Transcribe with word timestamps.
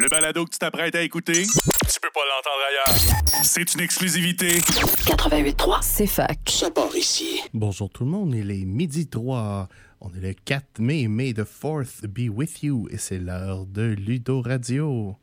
Le 0.00 0.08
balado 0.08 0.46
que 0.46 0.50
tu 0.50 0.58
t'apprêtes 0.58 0.94
à 0.94 1.02
écouter, 1.02 1.42
tu 1.42 2.00
peux 2.00 2.08
pas 2.14 2.20
l'entendre 2.24 2.62
ailleurs. 2.70 3.44
C'est 3.44 3.74
une 3.74 3.80
exclusivité. 3.80 4.60
88.3, 4.60 5.78
c'est 5.82 6.06
fac. 6.06 6.38
Ça 6.48 6.70
part 6.70 6.96
ici. 6.96 7.42
Bonjour 7.52 7.90
tout 7.90 8.04
le 8.04 8.10
monde, 8.10 8.34
il 8.34 8.50
est 8.50 8.64
midi 8.64 9.08
3. 9.08 9.68
On 10.00 10.08
est 10.14 10.20
le 10.20 10.32
4 10.32 10.78
mai, 10.78 11.06
May 11.06 11.34
the 11.34 11.42
4th 11.42 12.06
be 12.06 12.34
with 12.34 12.62
you, 12.62 12.88
et 12.90 12.96
c'est 12.96 13.18
l'heure 13.18 13.66
de 13.66 13.82
Ludo 13.82 14.40
Radio. 14.40 15.16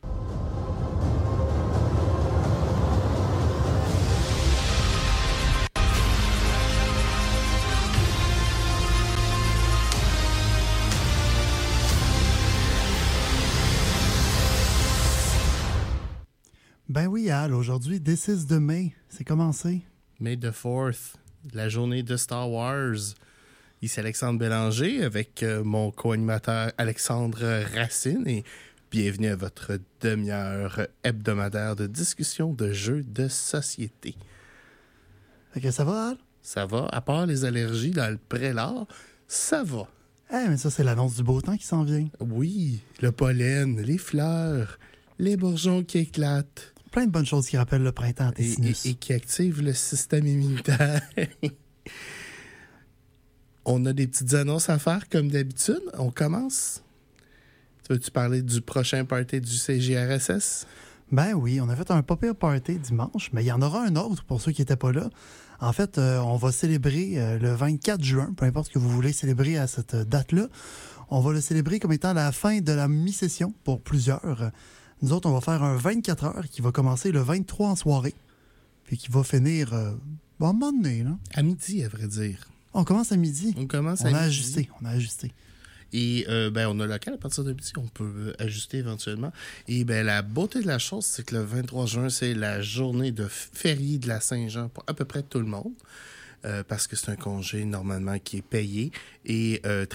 Ben 16.98 17.06
oui, 17.06 17.30
Al, 17.30 17.54
aujourd'hui, 17.54 18.02
This 18.02 18.28
is 18.28 18.48
de 18.48 18.58
mai. 18.58 18.92
C'est 19.08 19.24
commencé. 19.24 19.84
May 20.20 20.36
the 20.36 20.50
4th, 20.50 21.14
la 21.54 21.70
journée 21.70 22.02
de 22.02 22.18
Star 22.18 22.50
Wars. 22.50 23.14
Ici 23.84 24.00
Alexandre 24.00 24.40
Bélanger 24.40 25.04
avec 25.04 25.44
euh, 25.44 25.64
mon 25.64 25.92
co-animateur 25.92 26.72
Alexandre 26.80 27.64
Racine 27.76 28.28
et 28.28 28.44
bienvenue 28.90 29.28
à 29.28 29.36
votre 29.36 29.74
demi-heure 30.02 30.88
hebdomadaire 31.04 31.76
de 31.76 31.86
discussion 31.86 32.52
de 32.52 32.72
jeux 32.72 33.04
de 33.04 33.28
société. 33.28 34.16
Fait 35.54 35.62
que 35.62 35.70
ça 35.70 35.84
va, 35.84 36.10
Al? 36.10 36.18
Ça 36.42 36.66
va, 36.66 36.88
à 36.92 37.02
part 37.02 37.28
les 37.28 37.46
allergies 37.46 37.92
dans 37.92 38.10
le 38.10 38.18
prélat, 38.18 38.88
ça 39.28 39.64
va. 39.64 39.88
Eh, 40.34 40.50
mais 40.50 40.58
ça, 40.58 40.72
c'est 40.72 40.84
l'annonce 40.84 41.18
du 41.18 41.22
beau 41.22 41.42
temps 41.42 41.58
qui 41.58 41.68
s'en 41.68 41.84
vient. 41.84 42.08
Oui, 42.20 42.82
le 43.02 43.12
pollen, 43.12 43.80
les 43.80 44.00
fleurs, 44.00 44.80
les 45.20 45.38
bourgeons 45.38 45.84
qui 45.84 46.00
éclatent. 46.00 46.74
Plein 46.92 47.06
de 47.06 47.12
bonnes 47.12 47.26
choses 47.26 47.48
qui 47.48 47.58
rappellent 47.58 47.84
le 47.84 47.92
printemps 47.92 48.32
et, 48.38 48.46
et- 48.52 48.90
et 48.90 48.94
qui 48.96 49.14
active 49.14 49.62
le 49.62 49.74
système 49.74 50.26
immunitaire. 50.28 51.02
On 53.66 53.86
a 53.86 53.94
des 53.94 54.08
petites 54.08 54.34
annonces 54.34 54.70
à 54.70 54.80
faire 54.80 55.10
comme 55.10 55.30
d'habitude. 55.30 55.82
On 55.98 56.10
commence. 56.10 56.84
Tu 57.86 57.94
Veux-tu 57.94 58.12
parler 58.12 58.42
du 58.42 58.62
prochain 58.62 59.04
party 59.06 59.42
du 59.42 59.52
CGRSS? 59.58 60.66
Ben 61.12 61.34
oui, 61.34 61.62
on 61.62 61.70
a 61.70 61.76
fait 61.76 61.90
un 61.92 62.02
pas 62.02 62.18
pire 62.18 62.36
party 62.36 62.76
dimanche, 62.80 63.30
mais 63.32 63.44
il 63.44 63.48
y 63.48 63.52
en 63.52 63.62
aura 63.62 63.84
un 63.86 63.96
autre 63.96 64.24
pour 64.26 64.42
ceux 64.42 64.52
qui 64.52 64.62
n'étaient 64.62 64.76
pas 64.76 64.92
là. 64.92 65.10
En 65.62 65.72
fait, 65.74 65.98
euh, 65.98 66.20
on 66.20 66.36
va 66.36 66.52
célébrer 66.52 67.14
euh, 67.16 67.40
le 67.40 67.54
24 67.54 68.04
juin, 68.04 68.34
peu 68.36 68.46
importe 68.46 68.68
ce 68.68 68.74
que 68.74 68.80
vous 68.80 68.90
voulez 68.90 69.14
célébrer 69.14 69.58
à 69.58 69.68
cette 69.68 69.96
date-là. 69.96 70.48
On 71.10 71.22
va 71.22 71.32
le 71.32 71.40
célébrer 71.42 71.80
comme 71.80 71.94
étant 71.94 72.14
la 72.14 72.32
fin 72.34 72.60
de 72.60 72.72
la 72.74 72.88
mi-session 72.90 73.54
pour 73.64 73.82
plusieurs. 73.82 74.52
Nous 75.02 75.14
autres, 75.14 75.30
on 75.30 75.34
va 75.34 75.42
faire 75.42 75.64
un 75.64 75.76
24 75.76 76.24
heures 76.26 76.50
qui 76.50 76.62
va 76.62 76.72
commencer 76.72 77.12
le 77.12 77.20
23 77.20 77.70
en 77.70 77.76
soirée, 77.76 78.16
puis 78.86 78.98
qui 78.98 79.10
va 79.12 79.24
finir 79.24 79.74
euh, 79.74 79.92
bon, 80.40 80.48
à 80.48 80.50
un 80.50 80.54
moment 80.54 80.72
donné. 80.72 81.04
Là. 81.04 81.18
À 81.34 81.44
midi, 81.44 81.84
à 81.84 81.88
vrai 81.88 82.08
dire. 82.08 82.40
On 82.74 82.84
commence 82.84 83.12
à 83.12 83.18
midi. 83.18 83.54
On 83.58 83.68
commence 83.68 84.02
On 84.02 84.06
à 84.06 84.08
a 84.10 84.12
midi. 84.12 84.24
ajusté, 84.26 84.70
on 84.82 84.86
a 84.86 84.90
ajusté. 84.90 85.32
Et 85.94 86.26
euh, 86.28 86.50
ben, 86.50 86.68
on 86.68 86.80
a 86.82 86.86
local 86.86 87.14
à 87.14 87.18
partir 87.18 87.44
de 87.46 87.54
midi, 87.54 87.72
on 87.78 87.88
peut 87.88 88.04
euh, 88.18 88.34
ajuster 88.40 88.78
éventuellement. 88.80 89.32
Et 89.68 89.84
ben, 89.86 90.06
la 90.06 90.22
beauté 90.22 90.62
de 90.62 90.68
la 90.68 90.80
chose, 90.80 91.06
c'est 91.06 91.24
que 91.26 91.36
le 91.36 91.44
23 91.44 91.86
juin, 91.86 92.10
c'est 92.10 92.34
la 92.34 92.62
journée 92.62 93.12
de 93.12 93.26
férié 93.28 93.98
de 93.98 94.08
la 94.08 94.20
Saint-Jean 94.20 94.68
pour 94.68 94.84
à 94.88 94.94
peu 94.94 95.06
près 95.06 95.24
tout 95.24 95.40
le 95.40 95.46
monde. 95.46 95.72
Euh, 96.46 96.64
parce 96.64 96.86
que 96.86 96.96
c'est 96.96 97.10
un 97.10 97.16
congé 97.16 97.66
normalement 97.66 98.20
qui 98.20 98.38
est 98.38 98.42
payé 98.44 98.92
et 99.26 99.60
euh, 99.66 99.88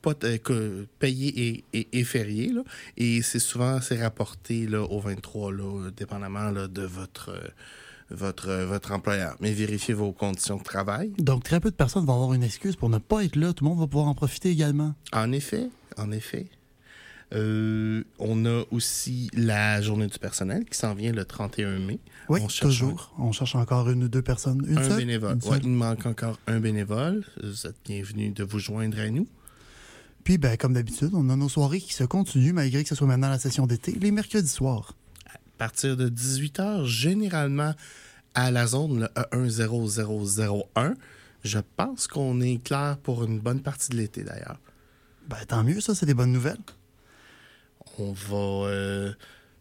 pas 0.00 0.14
euh, 0.22 0.84
payé 1.00 1.48
et, 1.48 1.64
et, 1.72 1.88
et 1.98 2.04
férié 2.04 2.52
là. 2.52 2.62
et 2.96 3.20
c'est 3.20 3.40
souvent 3.40 3.80
c'est 3.80 4.00
rapporté 4.00 4.68
là 4.68 4.82
au 4.82 5.00
23 5.00 5.50
là 5.50 5.90
dépendamment 5.90 6.50
là, 6.50 6.68
de 6.68 6.82
votre 6.82 7.30
euh, 7.30 7.48
votre 8.10 8.52
votre 8.64 8.92
employeur 8.92 9.36
mais 9.40 9.52
vérifiez 9.52 9.92
vos 9.92 10.12
conditions 10.12 10.56
de 10.58 10.62
travail 10.62 11.12
Donc, 11.18 11.42
très 11.42 11.58
peu 11.58 11.70
de 11.70 11.76
personnes 11.76 12.06
vont 12.06 12.14
avoir 12.14 12.32
une 12.32 12.44
excuse 12.44 12.76
pour 12.76 12.88
ne 12.90 12.98
pas 12.98 13.24
être 13.24 13.34
là. 13.36 13.52
Tout 13.52 13.64
le 13.64 13.70
monde 13.70 13.80
va 13.80 13.86
pouvoir 13.88 14.08
en 14.08 14.14
profiter 14.14 14.50
également. 14.50 14.94
En 15.12 15.32
effet, 15.32 15.68
en 15.96 16.10
effet. 16.12 16.46
Euh, 17.34 18.04
on 18.18 18.46
a 18.46 18.64
aussi 18.70 19.28
la 19.34 19.82
journée 19.82 20.06
du 20.06 20.18
personnel 20.18 20.64
qui 20.64 20.78
s'en 20.78 20.94
vient 20.94 21.12
le 21.12 21.24
31 21.26 21.78
mai. 21.78 22.00
Oui, 22.30 22.40
On 22.42 22.48
cherche 22.48 22.60
toujours. 22.60 23.14
On 23.18 23.32
cherche 23.32 23.54
encore 23.54 23.90
une 23.90 24.04
ou 24.04 24.08
deux 24.08 24.22
personnes. 24.22 24.64
Une 24.66 24.78
Un 24.78 24.88
seule? 24.88 24.96
bénévole. 24.96 25.34
Une 25.34 25.40
seule. 25.42 25.52
Ouais, 25.52 25.58
il 25.62 25.68
manque 25.70 26.06
encore 26.06 26.38
un 26.46 26.58
bénévole. 26.58 27.24
Vous 27.42 27.66
êtes 27.66 27.76
bienvenus 27.84 28.32
de 28.32 28.44
vous 28.44 28.58
joindre 28.58 28.98
à 28.98 29.10
nous. 29.10 29.28
Puis, 30.24 30.38
ben, 30.38 30.56
comme 30.56 30.72
d'habitude, 30.74 31.10
on 31.12 31.28
a 31.28 31.36
nos 31.36 31.48
soirées 31.48 31.80
qui 31.80 31.92
se 31.92 32.04
continuent 32.04 32.52
malgré 32.52 32.82
que 32.82 32.88
ce 32.88 32.94
soit 32.94 33.06
maintenant 33.06 33.28
la 33.30 33.38
session 33.38 33.66
d'été, 33.66 33.92
les 33.92 34.10
mercredis 34.10 34.48
soirs. 34.48 34.94
À 35.26 35.38
partir 35.58 35.96
de 35.96 36.08
18h, 36.08 36.84
généralement 36.86 37.74
à 38.34 38.50
la 38.50 38.66
zone 38.66 39.00
le 39.00 39.08
E10001. 39.36 40.94
Je 41.44 41.58
pense 41.76 42.06
qu'on 42.06 42.40
est 42.40 42.62
clair 42.62 42.98
pour 43.02 43.24
une 43.24 43.38
bonne 43.38 43.60
partie 43.60 43.90
de 43.90 43.96
l'été 43.96 44.22
d'ailleurs. 44.24 44.58
Ben, 45.28 45.36
tant 45.46 45.62
mieux, 45.62 45.80
ça, 45.80 45.94
c'est 45.94 46.06
des 46.06 46.14
bonnes 46.14 46.32
nouvelles. 46.32 46.56
On 47.98 48.12
va 48.12 48.68
euh, 48.68 49.12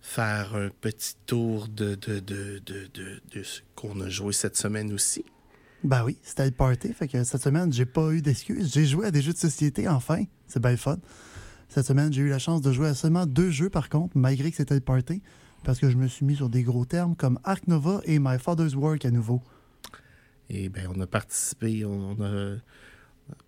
faire 0.02 0.56
un 0.56 0.70
petit 0.70 1.16
tour 1.26 1.68
de, 1.68 1.96
de, 1.96 2.20
de, 2.20 2.62
de, 2.66 2.88
de, 2.94 3.22
de 3.34 3.44
ce 3.44 3.62
qu'on 3.76 4.00
a 4.02 4.10
joué 4.10 4.34
cette 4.34 4.56
semaine 4.56 4.94
aussi. 4.94 5.26
Ben 5.84 6.04
oui, 6.04 6.18
c'était 6.24 6.46
le 6.46 6.52
party. 6.52 6.94
Fait 6.94 7.08
que 7.08 7.24
cette 7.24 7.42
semaine, 7.42 7.72
j'ai 7.72 7.86
pas 7.86 8.12
eu 8.12 8.22
d'excuses. 8.22 8.74
J'ai 8.74 8.86
joué 8.86 9.08
à 9.08 9.12
des 9.12 9.22
jeux 9.22 9.34
de 9.34 9.38
société, 9.38 9.88
enfin. 9.88 10.24
C'est 10.48 10.62
bien 10.62 10.78
fun. 10.78 10.98
Cette 11.70 11.86
semaine, 11.86 12.12
j'ai 12.14 12.22
eu 12.22 12.30
la 12.30 12.40
chance 12.40 12.62
de 12.62 12.72
jouer 12.72 12.88
à 12.88 12.94
seulement 12.94 13.26
deux 13.26 13.52
jeux, 13.52 13.70
par 13.70 13.90
contre, 13.90 14.18
malgré 14.18 14.50
que 14.50 14.58
c'était 14.58 14.76
le 14.76 14.82
party. 14.82 15.22
Parce 15.64 15.80
que 15.80 15.90
je 15.90 15.98
me 15.98 16.08
suis 16.08 16.26
mis 16.26 16.36
sur 16.36 16.50
des 16.50 16.64
gros 16.64 16.86
termes 16.86 17.16
comme 17.16 17.40
Ark 17.44 17.68
Nova 17.68 18.02
et 18.06 18.20
My 18.20 18.40
Father's 18.40 18.76
Work 18.76 19.06
à 19.06 19.12
nouveau. 19.12 19.42
Et 20.50 20.70
ben, 20.70 20.88
on 20.96 21.00
a 21.02 21.08
participé, 21.08 21.84
on, 21.84 22.14
a 22.22 22.56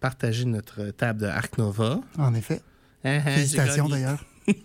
partagé 0.01 0.45
notre 0.45 0.91
table 0.91 1.21
de 1.21 1.27
Arc 1.27 1.57
Nova. 1.57 2.01
En 2.17 2.33
effet. 2.33 2.61
Ah, 3.03 3.19
ah, 3.25 3.31
Félicitations 3.31 3.87
d'ailleurs. 3.87 4.23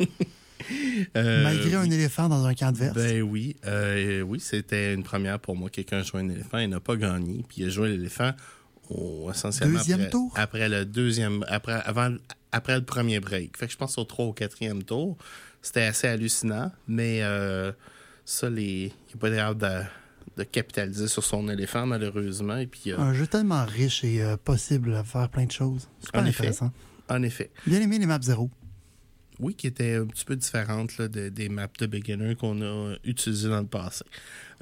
Euh, 1.16 1.42
Malgré 1.42 1.74
un 1.74 1.90
éléphant 1.90 2.26
dans 2.30 2.46
un 2.46 2.54
camp 2.54 2.72
de 2.72 2.78
verse. 2.78 2.94
Ben 2.94 3.20
oui, 3.20 3.54
euh, 3.66 4.22
oui, 4.22 4.40
c'était 4.40 4.94
une 4.94 5.02
première 5.02 5.38
pour 5.38 5.56
moi. 5.56 5.68
Quelqu'un 5.68 5.98
a 5.98 6.02
joué 6.02 6.20
un 6.22 6.28
éléphant, 6.30 6.56
il 6.56 6.70
n'a 6.70 6.80
pas 6.80 6.96
gagné, 6.96 7.44
puis 7.46 7.58
il 7.62 7.66
a 7.66 7.68
joué 7.68 7.90
l'éléphant 7.90 8.30
au 8.88 9.30
essentiellement 9.30 9.76
Deuxième 9.78 10.00
après, 10.00 10.10
tour? 10.10 10.32
après 10.36 10.68
le 10.70 10.86
deuxième, 10.86 11.44
après 11.48 11.74
avant, 11.84 12.14
après 12.50 12.76
le 12.76 12.84
premier 12.84 13.20
break. 13.20 13.58
Fait 13.58 13.66
que 13.66 13.72
je 13.72 13.76
pense 13.76 13.98
au 13.98 14.04
3 14.04 14.24
ou 14.24 14.32
4e 14.32 14.82
tour, 14.84 15.18
c'était 15.60 15.82
assez 15.82 16.06
hallucinant, 16.08 16.72
mais 16.88 17.18
euh, 17.22 17.70
ça, 18.24 18.48
les, 18.48 18.90
il 19.10 19.16
n'a 19.16 19.20
pas 19.20 19.28
l'air 19.28 19.54
de, 19.54 19.68
de 20.38 20.44
capitaliser 20.44 21.08
sur 21.08 21.24
son 21.24 21.46
éléphant 21.50 21.84
malheureusement, 21.84 22.56
et 22.56 22.66
puis 22.66 22.90
Un 22.92 23.12
jeu 23.12 23.26
tellement 23.26 23.66
riche 23.66 24.02
et 24.02 24.24
possible 24.42 24.94
à 24.94 25.04
faire 25.04 25.28
plein 25.28 25.44
de 25.44 25.52
choses. 25.52 25.88
Super 26.02 26.22
En 26.22 26.24
effet. 26.24 26.38
intéressant. 26.44 26.72
en 27.10 27.22
effet. 27.22 27.50
Bien 27.66 27.82
aimé 27.82 27.98
les 27.98 28.06
maps 28.06 28.18
zéro. 28.22 28.48
Oui, 29.40 29.54
qui 29.54 29.66
était 29.66 29.96
un 29.96 30.06
petit 30.06 30.24
peu 30.24 30.36
différente 30.36 30.96
là, 30.98 31.08
de- 31.08 31.28
des 31.28 31.48
maps 31.48 31.68
de 31.78 31.86
beginner 31.86 32.36
qu'on 32.36 32.62
a 32.62 32.94
utilisées 33.04 33.48
dans 33.48 33.60
le 33.60 33.66
passé. 33.66 34.04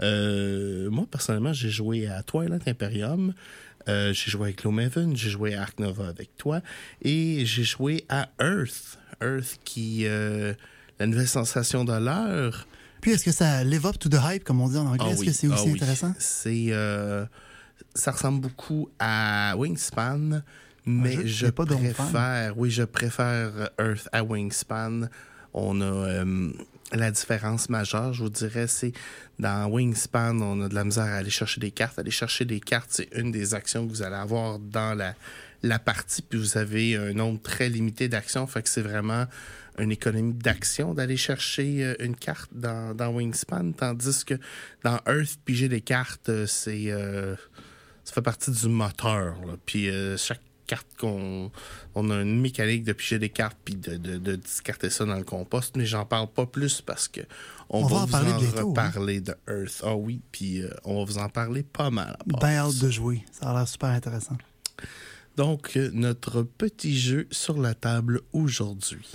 Euh, 0.00 0.88
moi, 0.90 1.06
personnellement, 1.10 1.52
j'ai 1.52 1.70
joué 1.70 2.06
à 2.06 2.22
Twilight 2.22 2.66
Imperium, 2.66 3.34
euh, 3.88 4.12
j'ai 4.12 4.30
joué 4.30 4.44
avec 4.44 4.62
Gloomhaven, 4.62 5.16
j'ai 5.16 5.30
joué 5.30 5.54
à 5.54 5.62
Ark 5.62 5.78
Nova 5.78 6.08
avec 6.08 6.36
toi, 6.36 6.62
et 7.02 7.44
j'ai 7.44 7.64
joué 7.64 8.04
à 8.08 8.30
Earth. 8.40 8.98
Earth 9.20 9.58
qui... 9.64 10.06
euh, 10.06 10.54
la 10.98 11.06
nouvelle 11.06 11.28
sensation 11.28 11.84
de 11.84 11.92
l'heure. 11.92 12.66
Puis 13.00 13.10
est-ce 13.10 13.24
que 13.24 13.32
ça 13.32 13.64
live 13.64 13.86
up 13.86 13.98
to 13.98 14.08
the 14.08 14.18
hype, 14.22 14.44
comme 14.44 14.60
on 14.60 14.68
dit 14.68 14.76
en 14.76 14.86
anglais? 14.86 15.04
Ah 15.08 15.10
est-ce 15.10 15.20
oui, 15.20 15.26
que 15.26 15.32
c'est 15.32 15.48
aussi 15.48 15.58
ah 15.58 15.64
oui. 15.66 15.72
intéressant? 15.72 16.14
C'est... 16.18 16.66
euh, 16.68 17.24
ça 17.94 18.12
ressemble 18.12 18.40
beaucoup 18.40 18.88
à 19.00 19.54
Wingspan, 19.56 20.42
mais 20.86 21.26
jeu 21.26 21.46
je 21.46 21.50
pas 21.50 21.64
préfère... 21.66 22.58
Oui, 22.58 22.70
je 22.70 22.82
préfère 22.82 23.70
Earth 23.78 24.08
à 24.12 24.22
Wingspan. 24.22 25.08
On 25.54 25.80
a... 25.80 25.84
euh, 25.84 26.52
la 26.92 27.10
différence 27.10 27.70
majeure, 27.70 28.12
je 28.12 28.22
vous 28.22 28.28
dirais, 28.28 28.66
c'est 28.66 28.92
dans 29.38 29.70
Wingspan, 29.70 30.40
on 30.42 30.60
a 30.62 30.68
de 30.68 30.74
la 30.74 30.84
misère 30.84 31.04
à 31.04 31.16
aller 31.16 31.30
chercher 31.30 31.60
des 31.60 31.70
cartes. 31.70 31.98
Aller 31.98 32.10
chercher 32.10 32.44
des 32.44 32.60
cartes, 32.60 32.90
c'est 32.90 33.08
une 33.14 33.32
des 33.32 33.54
actions 33.54 33.86
que 33.86 33.90
vous 33.90 34.02
allez 34.02 34.16
avoir 34.16 34.58
dans 34.58 34.94
la, 34.94 35.14
la 35.62 35.78
partie, 35.78 36.20
puis 36.22 36.38
vous 36.38 36.58
avez 36.58 36.96
un 36.96 37.14
nombre 37.14 37.40
très 37.40 37.70
limité 37.70 38.08
d'actions. 38.08 38.46
Fait 38.46 38.62
que 38.62 38.68
c'est 38.68 38.82
vraiment 38.82 39.26
une 39.78 39.90
économie 39.90 40.34
d'action 40.34 40.92
d'aller 40.92 41.16
chercher 41.16 41.82
euh, 41.82 41.94
une 41.98 42.14
carte 42.14 42.50
dans, 42.52 42.94
dans 42.94 43.08
Wingspan, 43.08 43.72
tandis 43.72 44.22
que 44.26 44.34
dans 44.84 44.98
Earth, 45.06 45.38
piger 45.46 45.70
des 45.70 45.80
cartes, 45.80 46.28
euh, 46.28 46.46
c'est 46.46 46.92
euh, 46.92 47.34
ça 48.04 48.12
fait 48.12 48.20
partie 48.20 48.50
du 48.50 48.68
moteur. 48.68 49.34
là. 49.46 49.54
Puis 49.64 49.88
euh, 49.88 50.18
chaque 50.18 50.42
carte 50.66 50.86
qu'on 50.98 51.50
on 51.94 52.10
a 52.10 52.22
une 52.22 52.40
mécanique 52.40 52.84
de 52.84 52.92
piger 52.92 53.18
des 53.18 53.28
cartes 53.28 53.56
puis 53.64 53.74
de, 53.74 53.96
de, 53.96 54.18
de 54.18 54.36
discarter 54.36 54.90
ça 54.90 55.04
dans 55.04 55.16
le 55.16 55.24
compost, 55.24 55.76
mais 55.76 55.86
j'en 55.86 56.04
parle 56.04 56.28
pas 56.28 56.46
plus 56.46 56.80
parce 56.80 57.08
que 57.08 57.20
on, 57.68 57.84
On 57.84 57.86
va, 57.86 57.88
va 57.88 57.96
en 58.02 58.06
vous 58.06 58.12
parler 58.12 58.32
en 58.32 58.38
bientôt, 58.38 58.68
reparler 58.70 59.20
de 59.20 59.34
Earth. 59.48 59.82
Ah 59.84 59.94
oui, 59.96 60.20
puis 60.30 60.62
euh, 60.62 60.70
on 60.84 60.98
va 60.98 61.04
vous 61.04 61.18
en 61.18 61.28
parler 61.28 61.62
pas 61.62 61.90
mal. 61.90 62.16
Ben 62.26 62.56
hâte 62.56 62.78
de 62.78 62.90
jouer. 62.90 63.24
Ça 63.32 63.50
a 63.50 63.54
l'air 63.54 63.68
super 63.68 63.90
intéressant. 63.90 64.36
Donc, 65.36 65.76
euh, 65.76 65.90
notre 65.94 66.42
petit 66.42 66.98
jeu 66.98 67.26
sur 67.30 67.58
la 67.58 67.74
table 67.74 68.20
aujourd'hui. 68.32 69.06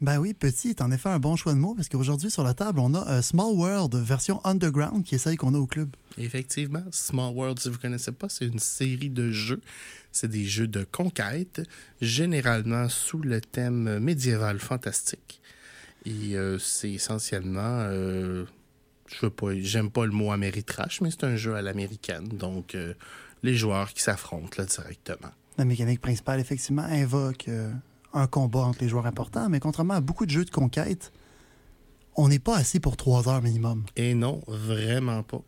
Ben 0.00 0.18
oui, 0.18 0.32
petit 0.32 0.70
est 0.70 0.80
en 0.80 0.90
effet 0.90 1.10
un 1.10 1.18
bon 1.18 1.36
choix 1.36 1.52
de 1.52 1.58
mots 1.58 1.74
parce 1.74 1.88
qu'aujourd'hui 1.88 2.30
sur 2.30 2.42
la 2.42 2.54
table, 2.54 2.80
on 2.80 2.94
a 2.94 3.06
euh, 3.08 3.22
Small 3.22 3.54
World 3.54 3.94
version 3.96 4.40
underground 4.44 5.04
qui 5.04 5.14
est 5.14 5.18
celle 5.18 5.36
qu'on 5.36 5.54
a 5.54 5.58
au 5.58 5.66
club. 5.66 5.94
Effectivement, 6.16 6.82
Small 6.90 7.34
World, 7.34 7.58
si 7.58 7.68
vous 7.68 7.76
ne 7.76 7.80
connaissez 7.80 8.12
pas, 8.12 8.30
c'est 8.30 8.46
une 8.46 8.58
série 8.58 9.10
de 9.10 9.30
jeux. 9.30 9.60
C'est 10.10 10.28
des 10.28 10.44
jeux 10.44 10.68
de 10.68 10.84
conquête, 10.84 11.62
généralement 12.00 12.88
sous 12.88 13.20
le 13.20 13.42
thème 13.42 13.98
médiéval 13.98 14.58
fantastique. 14.58 15.40
Et 16.06 16.34
euh, 16.34 16.58
c'est 16.58 16.92
essentiellement, 16.92 17.60
euh, 17.60 18.44
je 19.06 19.26
veux 19.26 19.30
pas, 19.30 19.48
j'aime 19.58 19.90
pas 19.90 20.06
le 20.06 20.12
mot 20.12 20.32
améritrash, 20.32 21.00
mais 21.02 21.10
c'est 21.10 21.24
un 21.24 21.36
jeu 21.36 21.54
à 21.54 21.62
l'américaine. 21.62 22.28
Donc, 22.28 22.74
euh, 22.74 22.94
les 23.42 23.54
joueurs 23.54 23.92
qui 23.92 24.02
s'affrontent 24.02 24.56
là 24.56 24.64
directement. 24.64 25.30
La 25.58 25.64
mécanique 25.64 26.00
principale, 26.00 26.40
effectivement, 26.40 26.82
invoque 26.82 27.48
euh, 27.48 27.70
un 28.12 28.26
combat 28.26 28.60
entre 28.60 28.82
les 28.82 28.88
joueurs 28.88 29.06
importants, 29.06 29.48
mais 29.48 29.60
contrairement 29.60 29.94
à 29.94 30.00
beaucoup 30.00 30.26
de 30.26 30.30
jeux 30.30 30.44
de 30.44 30.50
conquête, 30.50 31.12
on 32.16 32.28
n'est 32.28 32.38
pas 32.38 32.56
assis 32.56 32.80
pour 32.80 32.96
trois 32.96 33.28
heures 33.28 33.42
minimum. 33.42 33.84
Et 33.96 34.14
non, 34.14 34.42
vraiment 34.46 35.22
pas. 35.22 35.42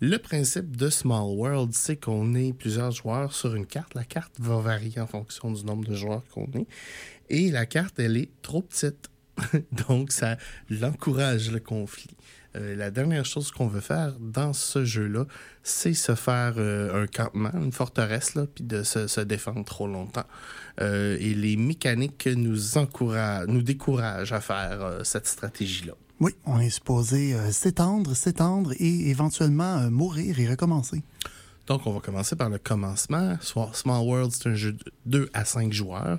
Le 0.00 0.16
principe 0.18 0.76
de 0.76 0.90
Small 0.90 1.24
World, 1.36 1.72
c'est 1.72 1.96
qu'on 1.96 2.34
est 2.36 2.52
plusieurs 2.52 2.92
joueurs 2.92 3.32
sur 3.32 3.56
une 3.56 3.66
carte. 3.66 3.94
La 3.94 4.04
carte 4.04 4.38
va 4.38 4.58
varier 4.58 5.00
en 5.00 5.08
fonction 5.08 5.50
du 5.50 5.64
nombre 5.64 5.88
de 5.88 5.94
joueurs 5.94 6.22
qu'on 6.32 6.48
est. 6.54 6.68
Et 7.30 7.50
la 7.50 7.66
carte, 7.66 7.98
elle 7.98 8.16
est 8.16 8.30
trop 8.42 8.62
petite. 8.62 9.10
Donc, 9.88 10.12
ça 10.12 10.36
l'encourage 10.70 11.50
le 11.50 11.58
conflit. 11.58 12.16
Euh, 12.56 12.74
la 12.74 12.90
dernière 12.90 13.24
chose 13.26 13.50
qu'on 13.50 13.66
veut 13.68 13.80
faire 13.80 14.14
dans 14.20 14.52
ce 14.52 14.84
jeu-là, 14.84 15.26
c'est 15.62 15.92
se 15.94 16.14
faire 16.14 16.54
euh, 16.56 17.02
un 17.04 17.06
campement, 17.06 17.50
une 17.54 17.72
forteresse, 17.72 18.34
là, 18.34 18.46
puis 18.52 18.64
de 18.64 18.82
se, 18.82 19.06
se 19.06 19.20
défendre 19.20 19.64
trop 19.64 19.86
longtemps. 19.86 20.24
Euh, 20.80 21.16
et 21.20 21.34
les 21.34 21.56
mécaniques 21.56 22.26
nous 22.26 22.78
encouragent, 22.78 23.46
nous 23.48 23.62
découragent 23.62 24.32
à 24.32 24.40
faire 24.40 25.00
cette 25.04 25.26
stratégie-là. 25.26 25.92
Oui, 26.20 26.32
on 26.46 26.58
est 26.58 26.70
supposé 26.70 27.36
s'étendre, 27.52 28.16
s'étendre 28.16 28.72
et 28.78 29.10
éventuellement 29.10 29.88
mourir 29.90 30.40
et 30.40 30.48
recommencer. 30.48 31.02
Donc, 31.68 31.86
on 31.86 31.92
va 31.92 32.00
commencer 32.00 32.34
par 32.34 32.48
le 32.48 32.56
commencement. 32.58 33.36
Soit- 33.42 33.70
Small 33.74 34.02
World, 34.04 34.32
c'est 34.32 34.48
un 34.48 34.54
jeu 34.54 34.72
de 34.72 34.84
2 35.04 35.28
à 35.34 35.44
5 35.44 35.70
joueurs 35.72 36.18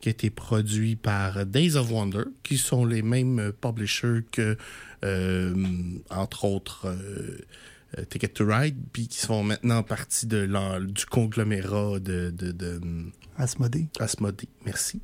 qui 0.00 0.08
a 0.08 0.12
été 0.12 0.30
produit 0.30 0.96
par 0.96 1.44
Days 1.46 1.76
of 1.76 1.90
Wonder, 1.90 2.24
qui 2.42 2.56
sont 2.58 2.84
les 2.84 3.02
mêmes 3.02 3.38
euh, 3.38 3.52
publishers 3.52 4.20
que, 4.30 4.56
euh, 5.04 5.54
entre 6.10 6.44
autres, 6.44 6.86
euh, 6.86 7.38
euh, 7.98 8.04
Ticket 8.04 8.28
to 8.28 8.44
Ride, 8.46 8.76
puis 8.92 9.08
qui 9.08 9.18
sont 9.18 9.42
maintenant 9.42 9.82
partie 9.82 10.26
de 10.26 10.38
leur- 10.38 10.80
du 10.80 11.04
conglomérat 11.06 11.98
de, 12.00 12.30
de, 12.30 12.52
de 12.52 12.80
Asmodée. 13.36 13.88
Asmodee. 13.98 14.48
Merci. 14.66 15.00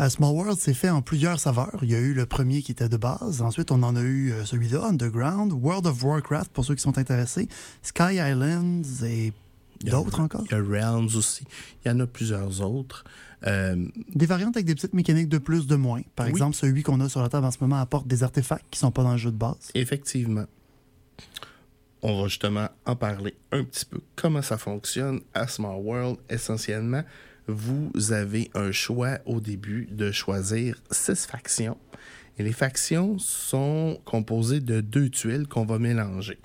Euh, 0.00 0.08
Small 0.08 0.32
World 0.34 0.58
s'est 0.58 0.72
fait 0.72 0.88
en 0.88 1.02
plusieurs 1.02 1.38
saveurs. 1.38 1.78
Il 1.82 1.90
y 1.90 1.94
a 1.94 1.98
eu 2.00 2.14
le 2.14 2.24
premier 2.24 2.62
qui 2.62 2.72
était 2.72 2.88
de 2.88 2.96
base. 2.96 3.42
Ensuite, 3.42 3.70
on 3.70 3.82
en 3.82 3.94
a 3.94 4.00
eu 4.00 4.32
euh, 4.32 4.44
celui-là, 4.46 4.86
Underground, 4.86 5.52
World 5.52 5.86
of 5.86 6.02
Warcraft, 6.02 6.50
pour 6.50 6.64
ceux 6.64 6.74
qui 6.74 6.80
sont 6.82 6.96
intéressés, 6.96 7.46
Sky 7.82 8.14
Islands 8.14 9.04
et 9.04 9.34
d'autres 9.90 10.20
encore? 10.20 10.44
Il 10.46 10.52
y 10.52 10.54
a 10.54 10.62
Realms 10.62 11.08
aussi. 11.16 11.44
Il 11.84 11.88
y 11.88 11.90
en 11.90 12.00
a 12.00 12.06
plusieurs 12.06 12.60
autres. 12.60 13.04
Euh, 13.46 13.86
Des 14.14 14.26
variantes 14.26 14.56
avec 14.56 14.66
des 14.66 14.74
petites 14.74 14.94
mécaniques 14.94 15.28
de 15.28 15.38
plus, 15.38 15.66
de 15.66 15.74
moins. 15.76 16.02
Par 16.14 16.26
Oui. 16.26 16.30
exemple, 16.32 16.54
celui 16.56 16.82
qu'on 16.82 17.00
a 17.00 17.08
sur 17.08 17.20
la 17.22 17.28
table 17.28 17.46
en 17.46 17.50
ce 17.50 17.58
moment 17.60 17.80
apporte 17.80 18.06
des 18.06 18.22
artefacts 18.22 18.64
qui 18.70 18.78
sont 18.78 18.90
pas 18.92 19.02
dans 19.02 19.12
le 19.12 19.18
jeu 19.18 19.30
de 19.32 19.36
base. 19.36 19.70
Effectivement. 19.74 20.44
On 22.02 22.20
va 22.22 22.28
justement 22.28 22.68
en 22.84 22.96
parler 22.96 23.34
un 23.52 23.62
petit 23.64 23.84
peu. 23.84 24.00
Comment 24.16 24.42
ça 24.42 24.58
fonctionne 24.58 25.20
à 25.34 25.46
Small 25.46 25.80
World, 25.80 26.18
essentiellement, 26.28 27.02
vous 27.46 27.90
avez 28.12 28.50
un 28.54 28.72
choix 28.72 29.18
au 29.26 29.40
début 29.40 29.88
de 29.90 30.10
choisir 30.10 30.80
six 30.90 31.26
factions. 31.26 31.76
Et 32.38 32.42
les 32.42 32.52
factions 32.52 33.18
sont 33.18 34.00
composées 34.04 34.60
de 34.60 34.80
deux 34.80 35.10
tuiles 35.10 35.46
qu'on 35.46 35.64
va 35.66 35.78
mélanger. 35.78 36.38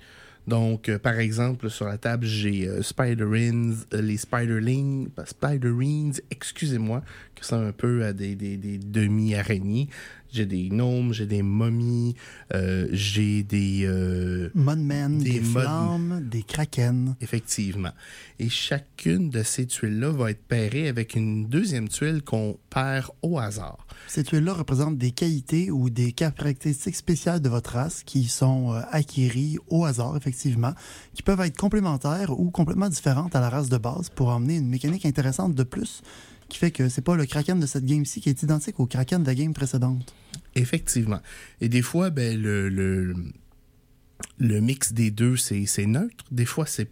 Donc, 0.48 0.88
euh, 0.88 0.98
par 0.98 1.20
exemple, 1.20 1.70
sur 1.70 1.86
la 1.86 1.98
table, 1.98 2.26
j'ai 2.26 2.68
euh, 2.68 2.82
Spiderins, 2.82 3.74
euh, 3.94 4.02
les 4.02 4.16
Spiderlings, 4.18 5.10
pas 5.10 5.26
Spiderines, 5.26 6.14
excusez-moi, 6.32 7.04
qui 7.36 7.44
sont 7.44 7.60
un 7.60 7.74
peu 7.74 8.06
à 8.06 8.14
des, 8.14 8.36
des- 8.36 8.56
des 8.58 8.78
demi-araignées. 8.78 9.90
J'ai 10.31 10.45
des 10.45 10.69
gnomes, 10.69 11.13
j'ai 11.13 11.25
des 11.25 11.41
momies, 11.41 12.15
euh, 12.53 12.88
j'ai 12.91 13.44
des... 13.44 13.83
euh, 13.85 14.50
Mudmen, 14.56 15.19
Des 15.19 15.39
flammes, 15.41 16.21
des 16.29 16.44
kraken. 16.44 17.15
Effectivement. 17.21 17.91
Et 18.39 18.50
chacune 18.50 19.29
de 19.29 19.44
ces 19.44 19.65
tuiles-là 19.65 20.12
va 20.12 20.31
être 20.31 20.44
pairée 20.44 20.88
avec 20.88 21.15
une 21.15 21.47
deuxième 21.47 21.88
tuile 21.89 22.21
qu'on 22.24 22.57
perd 22.69 23.07
au 23.21 23.39
hasard. 23.39 23.85
Ces 24.07 24.24
tuiles-là 24.24 24.53
représentent 24.53 24.97
des 24.97 25.12
qualités 25.12 25.71
ou 25.71 25.89
des 25.89 26.12
caractéristiques 26.12 26.95
spéciales 26.95 27.41
de 27.41 27.50
votre 27.50 27.71
race 27.71 28.03
qui 28.03 28.25
sont 28.25 28.74
euh, 28.74 28.81
acquéries 28.91 29.57
au 29.69 29.85
hasard, 29.85 30.15
effectivement, 30.18 30.74
qui 31.13 31.24
peuvent 31.24 31.41
être 31.41 31.57
complémentaires 31.57 32.39
ou 32.39 32.51
complètement 32.51 32.89
différentes 32.89 33.35
à 33.35 33.39
la 33.39 33.50
race 33.50 33.69
de 33.69 33.77
base 33.77 34.09
pour 34.09 34.29
emmener 34.29 34.57
une 34.57 34.68
mécanique 34.69 35.06
intéressante 35.06 35.56
de 35.56 35.63
plus, 35.63 36.01
qui 36.50 36.58
fait 36.58 36.72
que 36.72 36.90
c'est 36.90 37.02
pas 37.02 37.16
le 37.16 37.26
kraken 37.26 37.60
de 37.60 37.66
cette 37.66 37.86
game-ci 37.86 38.22
qui 38.22 38.30
est 38.30 38.44
identique 38.44 38.80
au 38.80 38.86
kraken 38.86 39.24
de 39.24 39.28
la 39.28 39.36
game 39.36 39.54
précédente. 39.54 40.14
Effectivement. 40.56 41.22
Et 41.62 41.70
des 41.70 41.82
fois, 41.82 42.10
ben, 42.10 42.40
le, 42.40 42.70
le, 42.70 44.62
mix 44.62 44.94
des 44.94 45.12
deux, 45.12 45.38
c'est 45.38 45.66
c'est 45.66 45.86
neutre. 45.86 46.26
Des 46.32 46.46
fois, 46.46 46.66
c'est 46.66 46.90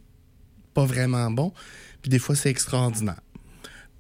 pas 0.74 0.86
vraiment 0.86 1.31
bon. 1.31 1.54
Puis 2.02 2.10
des 2.10 2.19
fois, 2.19 2.36
c'est 2.36 2.50
extraordinaire. 2.50 3.22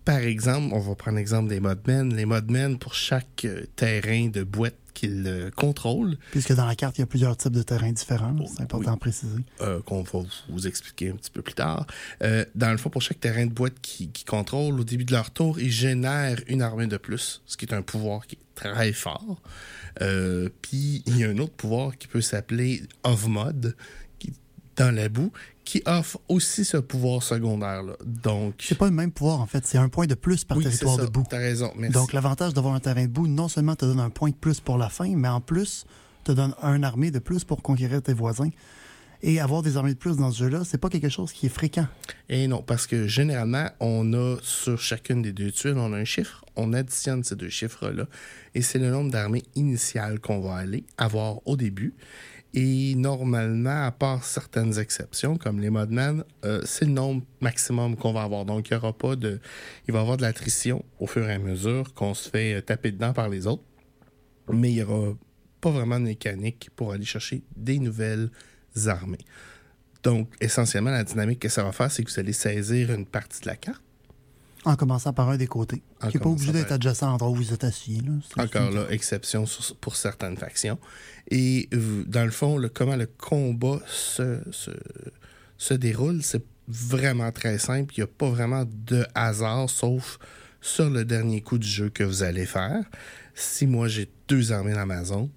Par 0.05 0.19
exemple, 0.19 0.73
on 0.73 0.79
va 0.79 0.95
prendre 0.95 1.17
l'exemple 1.17 1.49
des 1.49 1.59
modmen. 1.59 2.15
Les 2.15 2.25
modmen, 2.25 2.77
pour 2.77 2.93
chaque 2.93 3.45
euh, 3.45 3.65
terrain 3.75 4.27
de 4.27 4.43
boîte 4.43 4.75
qu'ils 4.93 5.25
euh, 5.27 5.49
contrôlent, 5.51 6.17
Puisque 6.31 6.53
dans 6.53 6.65
la 6.65 6.75
carte, 6.75 6.97
il 6.97 7.01
y 7.01 7.03
a 7.03 7.07
plusieurs 7.07 7.35
types 7.35 7.51
de 7.51 7.63
terrains 7.63 7.91
différents. 7.91 8.35
Oh, 8.39 8.45
C'est 8.47 8.61
important 8.61 8.91
oui. 8.91 8.95
de 8.95 8.99
préciser. 8.99 9.39
euh, 9.61 9.81
qu'on 9.81 10.03
va 10.03 10.19
vous 10.47 10.67
expliquer 10.67 11.09
un 11.09 11.15
petit 11.15 11.31
peu 11.31 11.41
plus 11.41 11.53
tard. 11.55 11.85
Euh, 12.23 12.45
dans 12.55 12.71
le 12.71 12.77
fond, 12.77 12.89
pour 12.89 13.01
chaque 13.01 13.19
terrain 13.19 13.45
de 13.45 13.51
boîte 13.51 13.73
qui, 13.81 14.07
qui 14.09 14.23
contrôle, 14.23 14.79
au 14.79 14.83
début 14.85 15.03
de 15.03 15.11
leur 15.11 15.31
tour, 15.31 15.59
ils 15.59 15.71
génèrent 15.71 16.39
une 16.47 16.61
armée 16.61 16.87
de 16.87 16.97
plus, 16.97 17.41
ce 17.45 17.57
qui 17.57 17.65
est 17.65 17.73
un 17.73 17.81
pouvoir 17.81 18.25
qui 18.27 18.35
est 18.35 18.39
très 18.55 18.93
fort. 18.93 19.41
Euh, 20.01 20.47
Puis, 20.61 21.03
il 21.07 21.17
y 21.17 21.23
a 21.25 21.29
un 21.29 21.37
autre 21.39 21.53
pouvoir 21.53 21.97
qui 21.97 22.07
peut 22.07 22.21
s'appeler 22.21 22.83
Of 23.03 23.27
Mod, 23.27 23.75
dans 24.75 24.93
la 24.93 25.09
boue, 25.09 25.31
qui 25.63 25.81
offre 25.85 26.19
aussi 26.27 26.63
ce 26.63 26.77
pouvoir 26.77 27.23
secondaire-là. 27.23 27.93
Donc, 28.05 28.55
C'est 28.59 28.77
pas 28.77 28.85
le 28.85 28.91
même 28.91 29.11
pouvoir, 29.11 29.41
en 29.41 29.45
fait. 29.45 29.65
C'est 29.65 29.77
un 29.77 29.89
point 29.89 30.05
de 30.05 30.15
plus 30.15 30.43
par 30.43 30.57
oui, 30.57 30.63
territoire 30.63 30.97
ça. 30.97 31.05
de 31.05 31.09
boue. 31.09 31.23
T'as 31.27 31.37
raison, 31.37 31.71
merci. 31.75 31.93
Donc, 31.93 32.13
l'avantage 32.13 32.53
d'avoir 32.53 32.75
un 32.75 32.79
terrain 32.79 33.03
de 33.03 33.11
boue, 33.11 33.27
non 33.27 33.47
seulement 33.47 33.75
te 33.75 33.85
donne 33.85 33.99
un 33.99 34.09
point 34.09 34.29
de 34.29 34.35
plus 34.35 34.59
pour 34.59 34.77
la 34.77 34.89
fin, 34.89 35.15
mais 35.15 35.27
en 35.27 35.41
plus, 35.41 35.85
te 36.23 36.31
donne 36.31 36.53
un 36.61 36.83
armée 36.83 37.11
de 37.11 37.19
plus 37.19 37.43
pour 37.43 37.61
conquérir 37.61 38.01
tes 38.01 38.13
voisins. 38.13 38.49
Et 39.23 39.39
avoir 39.39 39.63
des 39.63 39.75
armées 39.77 39.93
de 39.93 39.97
plus 39.97 40.17
dans 40.17 40.29
ce 40.29 40.39
jeu-là, 40.43 40.61
c'est 40.65 40.77
pas 40.77 40.89
quelque 40.89 41.09
chose 41.09 41.31
qui 41.31 41.47
est 41.47 41.49
fréquent. 41.49 41.87
Et 42.29 42.47
non, 42.47 42.61
parce 42.61 42.85
que 42.85 43.07
généralement, 43.07 43.69
on 43.79 44.13
a 44.13 44.37
sur 44.43 44.79
chacune 44.79 45.23
des 45.23 45.31
deux 45.31 45.51
tuiles, 45.51 45.77
on 45.77 45.93
a 45.93 45.97
un 45.97 46.05
chiffre, 46.05 46.45
on 46.55 46.73
additionne 46.73 47.23
ces 47.23 47.35
deux 47.35 47.49
chiffres-là, 47.49 48.05
et 48.53 48.61
c'est 48.61 48.77
le 48.77 48.91
nombre 48.91 49.09
d'armées 49.09 49.43
initiales 49.55 50.19
qu'on 50.19 50.41
va 50.41 50.55
aller 50.55 50.83
avoir 50.97 51.39
au 51.47 51.55
début. 51.55 51.95
Et 52.57 52.95
normalement, 52.95 53.83
à 53.85 53.91
part 53.91 54.23
certaines 54.23 54.79
exceptions, 54.79 55.37
comme 55.37 55.59
les 55.59 55.69
modman, 55.69 56.23
euh, 56.45 56.61
c'est 56.63 56.85
le 56.85 56.91
nombre 56.91 57.21
maximum 57.41 57.97
qu'on 57.97 58.13
va 58.13 58.21
avoir. 58.21 58.45
Donc, 58.45 58.69
il 58.69 58.73
y 58.73 58.77
aura 58.77 58.93
pas 58.93 59.17
de. 59.17 59.41
Il 59.87 59.93
va 59.93 59.99
y 59.99 60.01
avoir 60.01 60.15
de 60.15 60.21
l'attrition 60.21 60.85
au 60.97 61.05
fur 61.05 61.29
et 61.29 61.33
à 61.33 61.37
mesure 61.37 61.93
qu'on 61.93 62.13
se 62.13 62.29
fait 62.29 62.53
euh, 62.53 62.61
taper 62.61 62.93
dedans 62.93 63.11
par 63.11 63.27
les 63.27 63.45
autres. 63.45 63.63
Mais 64.47 64.71
il 64.71 64.75
n'y 64.75 64.83
aura 64.83 65.17
pas 65.59 65.69
vraiment 65.69 65.99
de 65.99 66.05
mécanique 66.05 66.69
pour 66.77 66.93
aller 66.93 67.03
chercher 67.03 67.43
des 67.57 67.77
nouvelles 67.77 68.29
armées. 68.85 69.25
Donc, 70.03 70.29
essentiellement, 70.39 70.91
la 70.91 71.03
dynamique 71.03 71.39
que 71.39 71.49
ça 71.49 71.61
va 71.61 71.73
faire, 71.73 71.91
c'est 71.91 72.05
que 72.05 72.11
vous 72.11 72.19
allez 72.19 72.31
saisir 72.31 72.93
une 72.93 73.05
partie 73.05 73.41
de 73.41 73.47
la 73.47 73.57
carte. 73.57 73.84
En 74.65 74.75
commençant 74.75 75.13
par 75.13 75.29
un 75.29 75.37
des 75.37 75.47
côtés. 75.47 75.83
En 76.01 76.09
qui 76.09 76.17
n'est 76.17 76.23
pas 76.23 76.29
obligé 76.29 76.51
d'être 76.51 76.71
adjacent 76.71 77.03
à 77.03 77.07
l'endroit 77.07 77.29
où 77.29 77.35
vous 77.35 77.53
êtes 77.53 77.63
assis. 77.63 78.01
là. 78.01 78.43
Encore 78.43 78.71
là, 78.71 78.85
exception 78.89 79.45
sur- 79.45 79.75
pour 79.77 79.95
certaines 79.95 80.37
factions. 80.37 80.79
Et 81.29 81.69
dans 82.07 82.25
le 82.25 82.31
fond, 82.31 82.57
le, 82.57 82.69
comment 82.69 82.95
le 82.95 83.05
combat 83.07 83.79
se, 83.87 84.39
se, 84.51 84.71
se 85.57 85.73
déroule, 85.73 86.21
c'est 86.23 86.43
vraiment 86.67 87.31
très 87.31 87.57
simple. 87.59 87.93
Il 87.95 87.99
n'y 87.99 88.03
a 88.03 88.07
pas 88.07 88.29
vraiment 88.29 88.65
de 88.67 89.05
hasard, 89.15 89.69
sauf 89.69 90.17
sur 90.61 90.89
le 90.89 91.05
dernier 91.05 91.41
coup 91.41 91.57
du 91.59 91.67
jeu 91.67 91.89
que 91.89 92.03
vous 92.03 92.23
allez 92.23 92.45
faire. 92.47 92.83
Si 93.35 93.67
moi 93.67 93.87
j'ai 93.87 94.09
deux 94.27 94.51
armées 94.51 94.73
dans 94.73 94.85
ma 94.85 95.03
zone, 95.03 95.29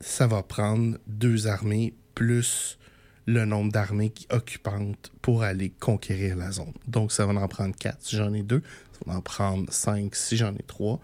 ça 0.00 0.26
va 0.26 0.42
prendre 0.42 0.98
deux 1.06 1.46
armées 1.46 1.94
plus 2.14 2.77
le 3.28 3.44
nombre 3.44 3.70
d'armées 3.70 4.08
qui 4.08 4.26
occupantes 4.30 5.12
pour 5.20 5.42
aller 5.42 5.68
conquérir 5.68 6.34
la 6.34 6.50
zone. 6.50 6.72
Donc 6.86 7.12
ça 7.12 7.26
va 7.26 7.38
en 7.38 7.46
prendre 7.46 7.76
quatre 7.76 7.98
si 8.00 8.16
j'en 8.16 8.32
ai 8.32 8.42
deux, 8.42 8.62
ça 8.92 9.00
va 9.04 9.18
en 9.18 9.20
prendre 9.20 9.70
cinq 9.70 10.14
si 10.14 10.38
j'en 10.38 10.54
ai 10.54 10.62
trois. 10.66 10.98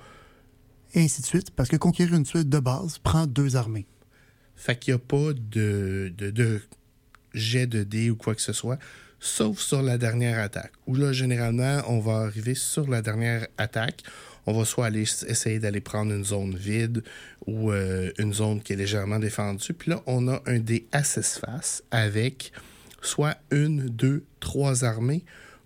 Et 0.95 1.03
ainsi 1.03 1.21
de 1.21 1.27
suite, 1.27 1.51
parce 1.51 1.69
que 1.69 1.77
conquérir 1.77 2.15
une 2.15 2.25
tuile 2.25 2.49
de 2.49 2.59
base 2.59 2.97
prend 2.97 3.27
deux 3.27 3.57
armées. 3.57 3.87
Fait 4.57 4.79
qu'il 4.79 4.95
n'y 4.95 4.97
a 4.97 5.05
pas 5.05 5.35
de, 5.35 6.15
de, 6.17 6.31
de 6.31 6.63
jet 7.35 7.67
de 7.67 7.83
dés 7.83 8.09
ou 8.09 8.17
quoi 8.17 8.35
que 8.35 8.41
ce 8.41 8.55
soit, 8.55 8.79
sauf 9.21 9.59
sur 9.59 9.83
la 9.83 9.99
dernière 9.99 10.39
attaque. 10.39 10.73
Où 10.87 10.95
là, 10.95 11.13
généralement, 11.13 11.83
on 11.89 12.01
va 12.01 12.21
arriver 12.21 12.55
sur 12.55 12.89
la 12.89 13.03
dernière 13.03 13.47
attaque. 13.59 14.03
On 14.47 14.53
va 14.53 14.65
soit 14.65 14.87
aller 14.87 15.03
essayer 15.03 15.59
d'aller 15.59 15.81
prendre 15.81 16.13
une 16.13 16.25
zone 16.25 16.55
vide 16.55 17.03
ou 17.47 17.71
euh, 17.71 18.11
une 18.19 18.35
zone 18.35 18.61
qui 18.61 18.73
est 18.73 18.77
légèrement 18.77 19.19
défendue. 19.19 19.73
Puis 19.73 19.91
là, 19.91 20.03
on 20.07 20.29
a 20.29 20.43
un 20.47 20.59
dé 20.59 20.87
à 20.93 21.03
6 21.03 21.41
faces 21.41 21.83
avec 21.91 22.53
soit 23.01 23.37
une, 23.51 23.89
deux, 23.89 24.25
trois 24.41 24.85
armées 24.85 25.25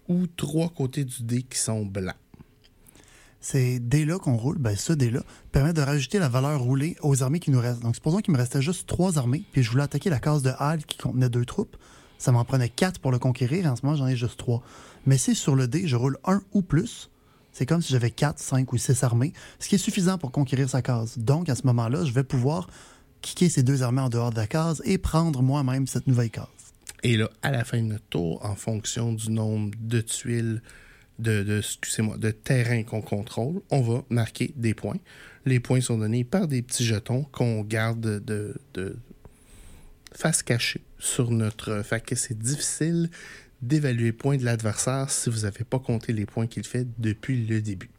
ou 0.08 0.26
trois 0.26 0.68
côtés 0.68 1.04
du 1.04 1.22
dé 1.22 1.42
qui 1.42 1.58
sont 1.58 1.84
blancs. 1.84 2.16
Ces 3.40 3.78
dés-là 3.78 4.18
qu'on 4.18 4.36
roule, 4.36 4.58
ben 4.58 4.76
ce 4.76 4.92
dé-là, 4.92 5.22
permet 5.52 5.72
de 5.72 5.80
rajouter 5.80 6.18
la 6.18 6.28
valeur 6.28 6.60
roulée 6.60 6.96
aux 7.02 7.22
armées 7.22 7.38
qui 7.38 7.50
nous 7.50 7.60
restent. 7.60 7.82
Donc, 7.82 7.94
supposons 7.94 8.18
qu'il 8.18 8.32
me 8.34 8.38
restait 8.38 8.62
juste 8.62 8.88
trois 8.88 9.16
armées, 9.16 9.44
puis 9.52 9.62
je 9.62 9.70
voulais 9.70 9.84
attaquer 9.84 10.10
la 10.10 10.18
case 10.18 10.42
de 10.42 10.50
Hal 10.58 10.84
qui 10.84 10.98
contenait 10.98 11.28
deux 11.28 11.44
troupes. 11.44 11.76
Ça 12.18 12.32
m'en 12.32 12.44
prenait 12.44 12.68
quatre 12.68 13.00
pour 13.00 13.12
le 13.12 13.20
conquérir, 13.20 13.66
en 13.66 13.76
ce 13.76 13.86
moment, 13.86 13.96
j'en 13.96 14.08
ai 14.08 14.16
juste 14.16 14.38
trois. 14.38 14.62
Mais 15.06 15.18
si 15.18 15.36
sur 15.36 15.54
le 15.54 15.68
dé, 15.68 15.86
je 15.86 15.94
roule 15.94 16.18
un 16.24 16.42
ou 16.52 16.62
plus, 16.62 17.10
c'est 17.58 17.66
comme 17.66 17.82
si 17.82 17.92
j'avais 17.92 18.12
quatre, 18.12 18.38
cinq 18.38 18.72
ou 18.72 18.78
six 18.78 19.02
armées, 19.02 19.32
ce 19.58 19.68
qui 19.68 19.74
est 19.74 19.78
suffisant 19.78 20.16
pour 20.16 20.30
conquérir 20.30 20.70
sa 20.70 20.80
case. 20.80 21.18
Donc, 21.18 21.48
à 21.48 21.56
ce 21.56 21.66
moment-là, 21.66 22.04
je 22.04 22.12
vais 22.12 22.22
pouvoir 22.22 22.68
kicker 23.20 23.48
ces 23.48 23.64
deux 23.64 23.82
armées 23.82 24.00
en 24.00 24.08
dehors 24.08 24.30
de 24.30 24.36
la 24.36 24.46
case 24.46 24.80
et 24.84 24.96
prendre 24.96 25.42
moi-même 25.42 25.88
cette 25.88 26.06
nouvelle 26.06 26.30
case. 26.30 26.46
Et 27.02 27.16
là, 27.16 27.28
à 27.42 27.50
la 27.50 27.64
fin 27.64 27.78
de 27.78 27.88
notre 27.88 28.06
tour, 28.10 28.44
en 28.44 28.54
fonction 28.54 29.12
du 29.12 29.32
nombre 29.32 29.72
de 29.80 30.00
tuiles 30.00 30.62
de, 31.18 31.42
de 31.42 32.30
terrain 32.30 32.84
qu'on 32.84 33.02
contrôle, 33.02 33.60
on 33.70 33.80
va 33.80 34.04
marquer 34.08 34.52
des 34.54 34.74
points. 34.74 34.98
Les 35.44 35.58
points 35.58 35.80
sont 35.80 35.98
donnés 35.98 36.22
par 36.22 36.46
des 36.46 36.62
petits 36.62 36.84
jetons 36.84 37.24
qu'on 37.24 37.62
garde 37.62 38.00
de, 38.00 38.54
face 40.12 40.44
cachée 40.44 40.82
sur 41.00 41.32
notre. 41.32 41.82
Fait 41.82 42.04
c'est 42.14 42.38
difficile 42.38 43.10
d'évaluer 43.62 44.04
les 44.04 44.12
points 44.12 44.36
de 44.36 44.44
l'adversaire 44.44 45.10
si 45.10 45.30
vous 45.30 45.40
n'avez 45.40 45.64
pas 45.64 45.78
compté 45.78 46.12
les 46.12 46.26
points 46.26 46.46
qu'il 46.46 46.64
fait 46.64 46.86
depuis 46.98 47.46
le 47.46 47.60
début. 47.60 47.90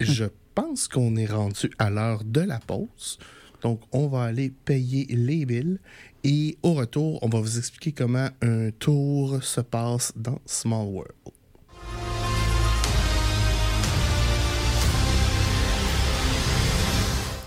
Je 0.00 0.26
pense 0.54 0.88
qu'on 0.88 1.16
est 1.16 1.26
rendu 1.26 1.70
à 1.78 1.90
l'heure 1.90 2.24
de 2.24 2.40
la 2.40 2.58
pause. 2.58 3.18
Donc, 3.62 3.80
on 3.92 4.08
va 4.08 4.24
aller 4.24 4.50
payer 4.64 5.06
les 5.10 5.46
billes 5.46 5.78
et 6.24 6.56
au 6.62 6.74
retour, 6.74 7.18
on 7.22 7.28
va 7.28 7.40
vous 7.40 7.58
expliquer 7.58 7.92
comment 7.92 8.28
un 8.42 8.70
tour 8.70 9.42
se 9.42 9.60
passe 9.60 10.12
dans 10.16 10.40
Small 10.44 10.86
World. 10.86 11.12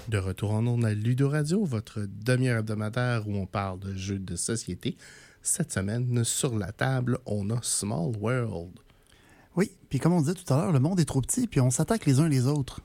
De 0.08 0.18
retour 0.18 0.54
en 0.54 0.66
ondes 0.66 0.86
à 0.86 0.94
Ludo 0.94 1.30
Radio, 1.30 1.64
votre 1.66 2.08
demi-heure 2.08 2.60
hebdomadaire 2.60 3.28
où 3.28 3.36
on 3.36 3.46
parle 3.46 3.80
de 3.80 3.96
jeux 3.96 4.18
de 4.18 4.36
société. 4.36 4.98
Cette 5.42 5.72
semaine, 5.72 6.24
sur 6.24 6.58
la 6.58 6.72
table, 6.72 7.18
on 7.26 7.50
a 7.50 7.60
Small 7.62 8.12
World. 8.20 8.80
Oui, 9.56 9.72
puis 9.90 10.00
comme 10.00 10.14
on 10.14 10.22
disait 10.22 10.34
tout 10.34 10.54
à 10.54 10.58
l'heure, 10.58 10.72
le 10.72 10.80
monde 10.80 11.00
est 11.00 11.06
trop 11.06 11.22
petit, 11.22 11.48
puis 11.48 11.60
on 11.60 11.72
s'attaque 11.72 12.06
les 12.06 12.20
uns 12.20 12.28
les 12.28 12.46
autres. 12.48 12.82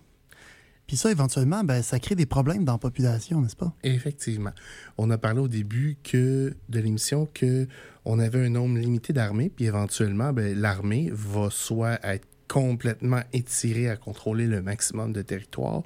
Puis 0.86 0.96
ça, 0.96 1.10
éventuellement, 1.10 1.64
ben, 1.64 1.82
ça 1.82 1.98
crée 1.98 2.14
des 2.14 2.26
problèmes 2.26 2.64
dans 2.64 2.72
la 2.72 2.78
population, 2.78 3.40
n'est-ce 3.40 3.56
pas? 3.56 3.72
Effectivement. 3.82 4.52
On 4.98 5.10
a 5.10 5.18
parlé 5.18 5.40
au 5.40 5.48
début 5.48 5.96
que 6.02 6.54
de 6.68 6.80
l'émission 6.80 7.26
que 7.32 7.66
on 8.04 8.18
avait 8.18 8.44
un 8.44 8.50
nombre 8.50 8.78
limité 8.78 9.12
d'armées, 9.12 9.50
puis 9.54 9.64
éventuellement, 9.64 10.32
ben, 10.32 10.58
l'armée 10.58 11.10
va 11.12 11.48
soit 11.50 11.98
être 12.04 12.28
complètement 12.48 13.22
étirée 13.32 13.88
à 13.88 13.96
contrôler 13.96 14.46
le 14.46 14.60
maximum 14.60 15.12
de 15.12 15.22
territoire, 15.22 15.82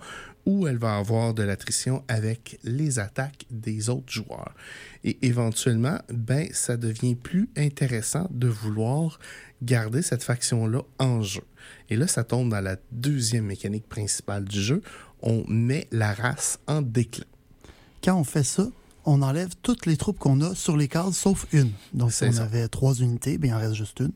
ou 0.49 0.67
elle 0.67 0.79
va 0.79 0.97
avoir 0.97 1.35
de 1.35 1.43
l'attrition 1.43 2.03
avec 2.09 2.59
les 2.65 2.99
attaques 2.99 3.45
des 3.51 3.91
autres 3.91 4.11
joueurs. 4.11 4.55
Et 5.05 5.19
éventuellement, 5.21 5.99
ben, 6.11 6.49
ça 6.53 6.79
devient 6.79 7.17
plus 7.17 7.51
intéressant 7.55 8.27
de 8.31 8.49
vouloir 8.49 9.21
garder 9.63 10.01
cette 10.01 10.23
faction-là 10.23 10.81
en 10.99 11.21
jeu. 11.21 11.43
Et 11.91 11.97
là, 11.97 12.07
ça 12.07 12.25
tombe 12.25 12.49
dans 12.49 12.63
la 12.63 12.77
deuxième 12.93 13.45
mécanique 13.45 13.87
principale 13.91 14.47
du 14.47 14.59
jeu. 14.59 14.81
On 15.21 15.45
met 15.49 15.87
la 15.93 16.15
race 16.15 16.59
en 16.67 16.81
déclin. 16.81 17.27
Quand 18.03 18.19
on 18.19 18.25
fait 18.25 18.43
ça, 18.43 18.67
on 19.05 19.21
enlève 19.21 19.51
toutes 19.61 19.85
les 19.85 19.99
troupes 19.99 20.19
qu'on 20.19 20.41
a 20.41 20.55
sur 20.55 20.79
les 20.79 20.89
cases, 20.89 21.19
sauf 21.19 21.47
une. 21.53 21.73
Donc, 21.93 22.11
si 22.11 22.25
on 22.25 22.39
avait 22.39 22.69
trois 22.69 22.95
unités, 22.95 23.37
bien, 23.37 23.53
il 23.53 23.55
en 23.55 23.61
reste 23.61 23.75
juste 23.75 24.01
une. 24.01 24.13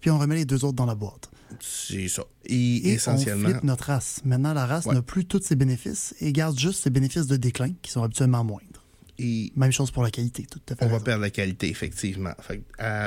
Puis 0.00 0.10
on 0.10 0.18
remet 0.18 0.34
les 0.34 0.44
deux 0.44 0.64
autres 0.64 0.76
dans 0.76 0.86
la 0.86 0.96
boîte. 0.96 1.30
C'est 1.60 2.08
ça. 2.08 2.24
Et, 2.44 2.92
essentiellement. 2.92 3.48
On 3.48 3.52
flippe 3.52 3.64
notre 3.64 3.84
race. 3.84 4.20
Maintenant, 4.24 4.52
la 4.52 4.66
race 4.66 4.86
n'a 4.86 5.02
plus 5.02 5.24
tous 5.24 5.42
ses 5.42 5.56
bénéfices 5.56 6.14
et 6.20 6.32
garde 6.32 6.58
juste 6.58 6.82
ses 6.82 6.90
bénéfices 6.90 7.26
de 7.26 7.36
déclin, 7.36 7.72
qui 7.82 7.90
sont 7.90 8.02
habituellement 8.02 8.44
moindres. 8.44 8.82
Même 9.18 9.72
chose 9.72 9.90
pour 9.90 10.02
la 10.02 10.10
qualité, 10.10 10.44
tout 10.44 10.60
à 10.68 10.76
fait. 10.76 10.84
On 10.84 10.88
va 10.88 11.00
perdre 11.00 11.22
la 11.22 11.30
qualité, 11.30 11.68
effectivement. 11.68 12.34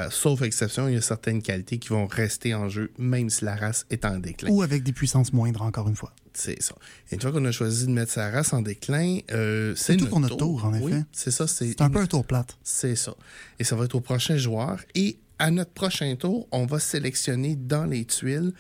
sauf 0.10 0.42
exception, 0.42 0.88
il 0.88 0.96
y 0.96 0.98
a 0.98 1.02
certaines 1.02 1.42
qualités 1.42 1.78
qui 1.78 1.90
vont 1.90 2.08
rester 2.08 2.54
en 2.56 2.70
jeu, 2.70 2.92
même 2.98 3.30
si 3.30 3.46
la 3.46 3.56
race 3.56 3.86
est 3.90 4.06
en 4.06 4.18
déclin. 4.18 4.50
Ou 4.50 4.62
avec 4.62 4.84
des 4.84 4.94
puissances 4.94 5.34
moindres, 5.34 5.62
encore 5.62 5.88
une 5.88 5.96
fois. 5.96 6.14
C'est 6.34 6.62
ça. 6.62 6.76
Et 7.12 7.16
une 7.16 7.22
fois 7.22 7.32
qu'on 7.32 7.44
a 7.46 7.52
choisi 7.52 7.86
de 7.86 7.92
mettre 7.92 8.12
sa 8.12 8.32
race 8.32 8.54
en 8.54 8.62
déclin, 8.62 9.20
euh, 9.32 9.74
c'est 9.76 9.98
tout 9.98 10.08
pour 10.08 10.20
notre 10.20 10.38
tour, 10.38 10.66
en 10.66 10.74
effet. 10.74 10.86
Oui, 10.86 10.94
c'est 11.12 11.32
ça. 11.32 11.48
C'est 11.48 11.80
un 11.82 11.90
peu 11.90 12.00
un 12.00 12.06
tour 12.06 12.26
plate. 12.26 12.58
C'est 12.64 12.96
ça. 12.96 13.14
Et 13.60 13.64
ça 13.64 13.76
va 13.76 13.86
être 13.86 13.96
au 13.96 14.02
prochain 14.02 14.38
joueur. 14.38 14.80
Et 14.96 15.20
à 15.40 15.52
notre 15.52 15.72
prochain 15.72 16.16
tour, 16.16 16.48
on 16.52 16.66
va 16.66 16.80
sélectionner 16.80 17.56
dans 17.56 17.86
les 17.86 18.06
tuiles 18.06 18.54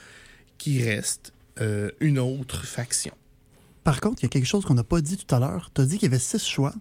qui 0.57 0.81
reste 0.81 1.33
euh, 1.59 1.91
une 1.99 2.19
autre 2.19 2.65
faction. 2.65 3.13
Par 3.83 4.01
contre, 4.01 4.21
il 4.21 4.23
y 4.23 4.25
a 4.27 4.29
quelque 4.29 4.45
chose 4.45 4.65
qu'on 4.65 4.73
n'a 4.73 4.83
pas 4.83 5.01
dit 5.01 5.17
tout 5.17 5.33
à 5.33 5.39
l'heure. 5.39 5.71
Tu 5.73 5.81
as 5.81 5.85
dit 5.85 5.97
qu'il 5.97 6.07
y 6.07 6.11
avait 6.11 6.19
six 6.19 6.45
choix. 6.45 6.73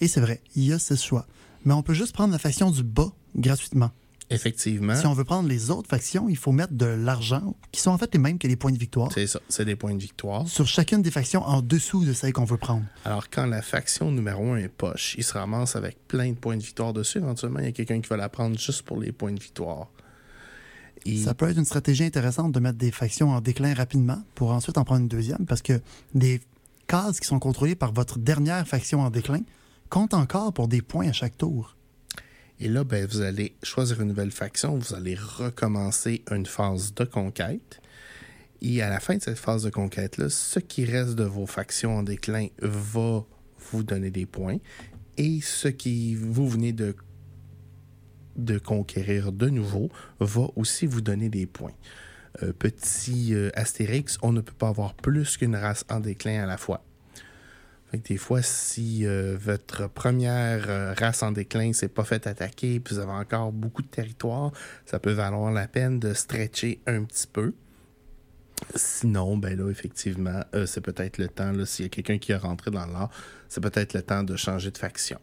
Et 0.00 0.08
c'est 0.08 0.20
vrai, 0.20 0.42
il 0.54 0.64
y 0.64 0.72
a 0.72 0.78
ce 0.78 0.94
choix. 0.94 1.26
Mais 1.64 1.74
on 1.74 1.82
peut 1.82 1.94
juste 1.94 2.12
prendre 2.12 2.32
la 2.32 2.38
faction 2.38 2.70
du 2.70 2.82
bas 2.82 3.12
gratuitement. 3.34 3.90
Effectivement. 4.28 4.96
Si 4.96 5.06
on 5.06 5.12
veut 5.12 5.24
prendre 5.24 5.48
les 5.48 5.70
autres 5.70 5.88
factions, 5.88 6.28
il 6.28 6.36
faut 6.36 6.52
mettre 6.52 6.72
de 6.72 6.86
l'argent, 6.86 7.54
qui 7.70 7.80
sont 7.80 7.90
en 7.90 7.98
fait 7.98 8.12
les 8.12 8.18
mêmes 8.18 8.38
que 8.38 8.48
les 8.48 8.56
points 8.56 8.72
de 8.72 8.78
victoire. 8.78 9.12
C'est 9.12 9.26
ça, 9.26 9.40
c'est 9.48 9.64
des 9.64 9.76
points 9.76 9.94
de 9.94 10.00
victoire. 10.00 10.48
Sur 10.48 10.66
chacune 10.66 11.00
des 11.02 11.10
factions 11.12 11.42
en 11.42 11.62
dessous 11.62 12.04
de 12.04 12.12
celles 12.12 12.32
qu'on 12.32 12.44
veut 12.44 12.56
prendre. 12.56 12.84
Alors, 13.04 13.30
quand 13.30 13.46
la 13.46 13.62
faction 13.62 14.10
numéro 14.10 14.52
1 14.52 14.56
est 14.56 14.68
poche, 14.68 15.14
il 15.16 15.24
se 15.24 15.34
ramasse 15.34 15.76
avec 15.76 15.96
plein 16.08 16.30
de 16.30 16.36
points 16.36 16.56
de 16.56 16.62
victoire 16.62 16.92
dessus. 16.92 17.18
Éventuellement, 17.18 17.60
il 17.60 17.66
y 17.66 17.68
a 17.68 17.72
quelqu'un 17.72 18.00
qui 18.00 18.08
va 18.08 18.16
la 18.16 18.28
prendre 18.28 18.58
juste 18.58 18.82
pour 18.82 18.98
les 18.98 19.12
points 19.12 19.32
de 19.32 19.40
victoire. 19.40 19.88
Ça 21.22 21.34
peut 21.34 21.48
être 21.48 21.58
une 21.58 21.64
stratégie 21.64 22.02
intéressante 22.02 22.50
de 22.50 22.58
mettre 22.58 22.78
des 22.78 22.90
factions 22.90 23.30
en 23.30 23.40
déclin 23.40 23.74
rapidement 23.74 24.20
pour 24.34 24.50
ensuite 24.50 24.76
en 24.76 24.82
prendre 24.82 25.02
une 25.02 25.08
deuxième, 25.08 25.46
parce 25.46 25.62
que 25.62 25.80
des 26.14 26.40
cases 26.88 27.20
qui 27.20 27.28
sont 27.28 27.38
contrôlées 27.38 27.76
par 27.76 27.92
votre 27.92 28.18
dernière 28.18 28.66
faction 28.66 29.02
en 29.02 29.10
déclin 29.10 29.42
compte 29.88 30.14
encore 30.14 30.52
pour 30.52 30.66
des 30.66 30.82
points 30.82 31.08
à 31.08 31.12
chaque 31.12 31.36
tour. 31.36 31.75
Et 32.58 32.68
là, 32.68 32.84
ben, 32.84 33.06
vous 33.06 33.20
allez 33.20 33.54
choisir 33.62 34.00
une 34.00 34.08
nouvelle 34.08 34.30
faction, 34.30 34.78
vous 34.78 34.94
allez 34.94 35.14
recommencer 35.14 36.24
une 36.30 36.46
phase 36.46 36.94
de 36.94 37.04
conquête. 37.04 37.80
Et 38.62 38.80
à 38.80 38.88
la 38.88 38.98
fin 38.98 39.16
de 39.16 39.22
cette 39.22 39.38
phase 39.38 39.64
de 39.64 39.70
conquête-là, 39.70 40.30
ce 40.30 40.58
qui 40.58 40.86
reste 40.86 41.16
de 41.16 41.24
vos 41.24 41.46
factions 41.46 41.98
en 41.98 42.02
déclin 42.02 42.48
va 42.62 43.26
vous 43.70 43.82
donner 43.82 44.10
des 44.10 44.24
points. 44.24 44.56
Et 45.18 45.40
ce 45.42 45.68
qui 45.68 46.14
vous 46.14 46.48
venez 46.48 46.72
de, 46.72 46.94
conquérir 48.58 49.32
de 49.32 49.50
nouveau 49.50 49.90
va 50.18 50.48
aussi 50.56 50.86
vous 50.86 51.02
donner 51.02 51.28
des 51.28 51.44
points. 51.44 51.74
Euh, 52.42 52.54
petit 52.54 53.34
euh, 53.34 53.50
astérix, 53.54 54.18
on 54.22 54.32
ne 54.32 54.40
peut 54.40 54.54
pas 54.54 54.68
avoir 54.68 54.94
plus 54.94 55.36
qu'une 55.36 55.56
race 55.56 55.84
en 55.90 56.00
déclin 56.00 56.42
à 56.42 56.46
la 56.46 56.56
fois 56.56 56.85
des 57.98 58.16
fois, 58.16 58.42
si 58.42 59.06
euh, 59.06 59.36
votre 59.40 59.88
première 59.88 60.68
euh, 60.68 60.94
race 60.96 61.22
en 61.22 61.32
déclin 61.32 61.72
s'est 61.72 61.88
pas 61.88 62.04
fait 62.04 62.26
attaquer, 62.26 62.80
puis 62.80 62.94
vous 62.94 63.00
avez 63.00 63.12
encore 63.12 63.52
beaucoup 63.52 63.82
de 63.82 63.88
territoire, 63.88 64.52
ça 64.84 64.98
peut 64.98 65.12
valoir 65.12 65.52
la 65.52 65.68
peine 65.68 65.98
de 65.98 66.14
stretcher 66.14 66.80
un 66.86 67.04
petit 67.04 67.26
peu. 67.26 67.54
Sinon, 68.74 69.36
ben 69.36 69.58
là, 69.58 69.70
effectivement, 69.70 70.42
euh, 70.54 70.66
c'est 70.66 70.80
peut-être 70.80 71.18
le 71.18 71.28
temps, 71.28 71.52
s'il 71.64 71.84
y 71.84 71.86
a 71.86 71.88
quelqu'un 71.88 72.18
qui 72.18 72.32
est 72.32 72.36
rentré 72.36 72.70
dans 72.70 72.86
l'art, 72.86 73.10
c'est 73.48 73.60
peut-être 73.60 73.94
le 73.94 74.02
temps 74.02 74.22
de 74.22 74.36
changer 74.36 74.70
de 74.70 74.78
faction. 74.78 75.18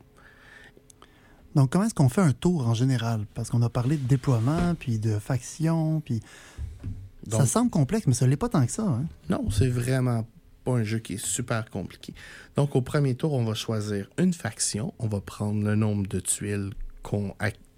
Donc, 1.56 1.72
comment 1.72 1.86
est-ce 1.86 1.94
qu'on 1.94 2.10
fait 2.10 2.22
un 2.22 2.34
tour 2.34 2.68
en 2.68 2.74
général? 2.74 3.26
Parce 3.34 3.50
qu'on 3.50 3.62
a 3.62 3.70
parlé 3.70 3.98
de 3.98 4.08
déploiement, 4.08 4.76
puis 4.76 5.00
de 5.00 5.20
faction, 5.20 6.02
puis... 6.02 6.22
ça 7.30 7.46
semble 7.46 7.70
complexe, 7.70 8.08
mais 8.08 8.14
ça 8.14 8.26
l'est 8.26 8.38
pas 8.38 8.50
tant 8.50 8.66
que 8.66 8.72
ça. 8.72 8.84
Hein? 8.84 9.06
Non, 9.30 9.50
c'est 9.52 9.70
vraiment 9.70 10.26
pas 10.64 10.72
un 10.72 10.84
jeu 10.84 11.00
qui 11.00 11.14
est 11.14 11.26
super 11.26 11.70
compliqué. 11.70 12.14
Donc, 12.56 12.76
au 12.76 12.82
premier 12.82 13.16
tour, 13.16 13.34
on 13.34 13.44
va 13.44 13.54
choisir 13.54 14.10
une 14.18 14.34
faction. 14.34 14.94
On 15.00 15.08
va 15.08 15.22
prendre 15.22 15.64
le 15.64 15.76
nombre 15.76 16.08
de 16.08 16.20
tuiles 16.20 16.72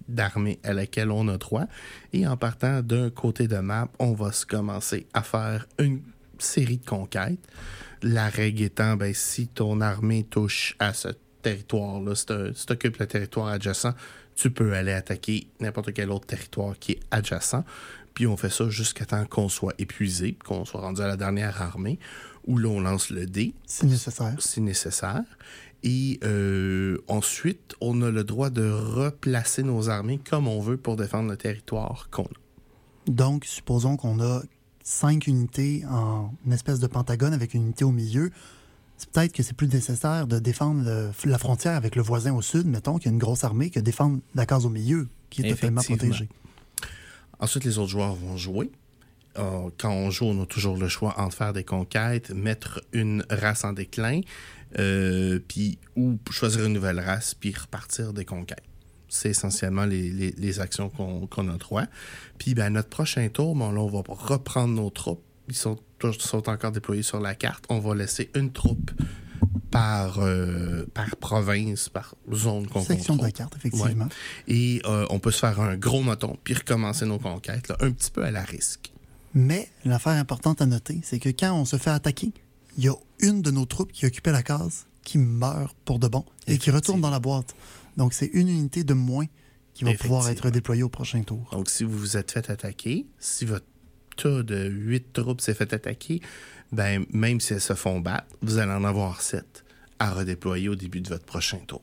d'armée 0.08 0.58
à 0.62 0.72
laquelle 0.72 1.10
on 1.10 1.28
a 1.28 1.36
droit. 1.36 1.64
Et 2.12 2.26
en 2.26 2.36
partant 2.36 2.82
d'un 2.82 3.10
côté 3.10 3.48
de 3.48 3.58
map, 3.58 3.88
on 3.98 4.12
va 4.12 4.32
se 4.32 4.46
commencer 4.46 5.06
à 5.14 5.22
faire 5.22 5.66
une 5.78 6.00
série 6.38 6.78
de 6.78 6.86
conquêtes. 6.86 7.40
La 8.02 8.28
règle 8.28 8.62
étant, 8.62 8.96
ben, 8.96 9.12
si 9.14 9.48
ton 9.48 9.80
armée 9.80 10.24
touche 10.24 10.76
à 10.78 10.92
ce 10.92 11.08
territoire-là, 11.42 12.14
si 12.14 12.26
tu 12.66 12.72
occupes 12.72 12.98
le 12.98 13.06
territoire 13.06 13.48
adjacent, 13.48 13.94
tu 14.34 14.50
peux 14.50 14.74
aller 14.74 14.92
attaquer 14.92 15.48
n'importe 15.60 15.92
quel 15.94 16.10
autre 16.10 16.26
territoire 16.26 16.78
qui 16.78 16.92
est 16.92 17.00
adjacent. 17.10 17.64
Puis 18.16 18.26
on 18.26 18.36
fait 18.36 18.50
ça 18.50 18.68
jusqu'à 18.70 19.04
temps 19.04 19.24
qu'on 19.26 19.48
soit 19.50 19.74
épuisé, 19.78 20.32
qu'on 20.44 20.64
soit 20.64 20.80
rendu 20.80 21.02
à 21.02 21.06
la 21.06 21.16
dernière 21.16 21.60
armée 21.62 21.98
où 22.46 22.56
l'on 22.58 22.80
lance 22.80 23.10
le 23.10 23.26
dé. 23.26 23.54
Si 23.66 23.84
nécessaire. 23.86 24.34
Si 24.40 24.60
nécessaire. 24.62 25.22
Et 25.82 26.18
euh, 26.24 26.96
ensuite, 27.08 27.74
on 27.82 28.00
a 28.00 28.10
le 28.10 28.24
droit 28.24 28.48
de 28.50 28.68
replacer 28.70 29.62
nos 29.62 29.90
armées 29.90 30.18
comme 30.28 30.48
on 30.48 30.60
veut 30.60 30.78
pour 30.78 30.96
défendre 30.96 31.28
le 31.28 31.36
territoire 31.36 32.08
qu'on 32.10 32.22
a. 32.24 33.10
Donc, 33.10 33.44
supposons 33.44 33.96
qu'on 33.98 34.18
a 34.20 34.42
cinq 34.82 35.26
unités 35.26 35.84
en 35.90 36.32
une 36.46 36.52
espèce 36.54 36.80
de 36.80 36.86
pentagone 36.86 37.34
avec 37.34 37.52
une 37.52 37.64
unité 37.64 37.84
au 37.84 37.92
milieu, 37.92 38.30
c'est 38.96 39.10
peut-être 39.10 39.32
que 39.32 39.42
c'est 39.42 39.54
plus 39.54 39.68
nécessaire 39.68 40.26
de 40.26 40.38
défendre 40.38 40.82
le- 40.84 41.10
la 41.30 41.38
frontière 41.38 41.74
avec 41.76 41.94
le 41.96 42.02
voisin 42.02 42.32
au 42.32 42.40
sud, 42.40 42.66
mettons, 42.66 42.96
qui 42.96 43.08
a 43.08 43.10
une 43.10 43.18
grosse 43.18 43.44
armée, 43.44 43.68
que 43.68 43.78
défendre 43.80 44.20
la 44.34 44.46
case 44.46 44.64
au 44.64 44.70
milieu, 44.70 45.06
qui 45.28 45.42
est 45.42 45.44
totalement 45.56 45.82
protégée. 45.98 46.28
Ensuite, 47.40 47.64
les 47.64 47.78
autres 47.78 47.90
joueurs 47.90 48.14
vont 48.14 48.36
jouer. 48.36 48.70
Euh, 49.38 49.68
quand 49.78 49.90
on 49.90 50.10
joue, 50.10 50.26
on 50.26 50.42
a 50.42 50.46
toujours 50.46 50.76
le 50.76 50.88
choix 50.88 51.14
entre 51.18 51.36
faire 51.36 51.52
des 51.52 51.64
conquêtes, 51.64 52.30
mettre 52.30 52.80
une 52.92 53.24
race 53.28 53.64
en 53.64 53.72
déclin, 53.72 54.20
euh, 54.78 55.38
puis 55.46 55.78
ou 55.94 56.18
choisir 56.30 56.64
une 56.64 56.72
nouvelle 56.72 57.00
race, 57.00 57.34
puis 57.34 57.54
repartir 57.54 58.12
des 58.12 58.24
conquêtes. 58.24 58.62
C'est 59.08 59.30
essentiellement 59.30 59.84
les, 59.84 60.60
actions 60.60 60.88
qu'on 60.88 61.48
a 61.48 61.56
droit. 61.58 61.84
Puis 62.38 62.54
ben, 62.54 62.70
notre 62.70 62.88
prochain 62.88 63.28
tour, 63.28 63.54
ben, 63.54 63.72
là, 63.72 63.80
on 63.80 63.88
va 63.88 64.02
reprendre 64.08 64.74
nos 64.74 64.90
troupes. 64.90 65.22
Ils 65.48 65.54
sont, 65.54 65.78
sont 66.18 66.48
encore 66.48 66.72
déployés 66.72 67.02
sur 67.02 67.20
la 67.20 67.34
carte. 67.34 67.64
On 67.68 67.78
va 67.78 67.94
laisser 67.94 68.30
une 68.34 68.52
troupe 68.52 68.90
par, 69.76 70.20
euh, 70.20 70.86
par 70.94 71.16
province, 71.16 71.90
par 71.90 72.14
zone 72.32 72.66
qu'on 72.66 72.82
Section 72.82 73.16
de 73.16 73.22
la 73.22 73.30
carte, 73.30 73.54
effectivement. 73.56 74.08
Et 74.48 74.80
euh, 74.86 75.06
on 75.10 75.18
peut 75.18 75.30
se 75.30 75.40
faire 75.40 75.60
un 75.60 75.76
gros 75.76 76.00
moton, 76.00 76.38
puis 76.42 76.54
recommencer 76.54 77.04
nos 77.04 77.18
conquêtes, 77.18 77.68
là, 77.68 77.76
un 77.80 77.90
petit 77.90 78.10
peu 78.10 78.24
à 78.24 78.30
la 78.30 78.42
risque. 78.42 78.90
Mais 79.34 79.68
l'affaire 79.84 80.14
importante 80.14 80.62
à 80.62 80.66
noter, 80.66 81.00
c'est 81.02 81.18
que 81.18 81.28
quand 81.28 81.52
on 81.52 81.66
se 81.66 81.76
fait 81.76 81.90
attaquer, 81.90 82.32
il 82.78 82.84
y 82.84 82.88
a 82.88 82.94
une 83.20 83.42
de 83.42 83.50
nos 83.50 83.66
troupes 83.66 83.92
qui 83.92 84.06
occupait 84.06 84.32
la 84.32 84.42
case 84.42 84.86
qui 85.02 85.18
meurt 85.18 85.76
pour 85.84 85.98
de 85.98 86.08
bon 86.08 86.24
et 86.46 86.56
qui 86.56 86.70
retourne 86.70 87.02
dans 87.02 87.10
la 87.10 87.20
boîte. 87.20 87.54
Donc 87.98 88.14
c'est 88.14 88.30
une 88.32 88.48
unité 88.48 88.82
de 88.82 88.94
moins 88.94 89.26
qui 89.74 89.84
va 89.84 89.92
pouvoir 89.92 90.30
être 90.30 90.48
déployée 90.48 90.84
au 90.84 90.88
prochain 90.88 91.22
tour. 91.22 91.50
Donc, 91.52 91.68
si 91.68 91.84
vous 91.84 91.98
vous 91.98 92.16
êtes 92.16 92.30
fait 92.30 92.48
attaquer, 92.48 93.04
si 93.18 93.44
votre 93.44 93.66
tas 94.16 94.42
de 94.42 94.70
8 94.70 95.12
troupes 95.12 95.42
s'est 95.42 95.52
fait 95.52 95.74
attaquer, 95.74 96.22
ben, 96.72 97.04
même 97.12 97.40
si 97.40 97.52
elles 97.52 97.60
se 97.60 97.74
font 97.74 98.00
battre, 98.00 98.26
vous 98.40 98.56
allez 98.56 98.72
en 98.72 98.84
avoir 98.84 99.20
7 99.20 99.65
à 99.98 100.10
redéployer 100.12 100.68
au 100.68 100.74
début 100.74 101.00
de 101.00 101.08
votre 101.08 101.24
prochain 101.24 101.58
tour. 101.66 101.82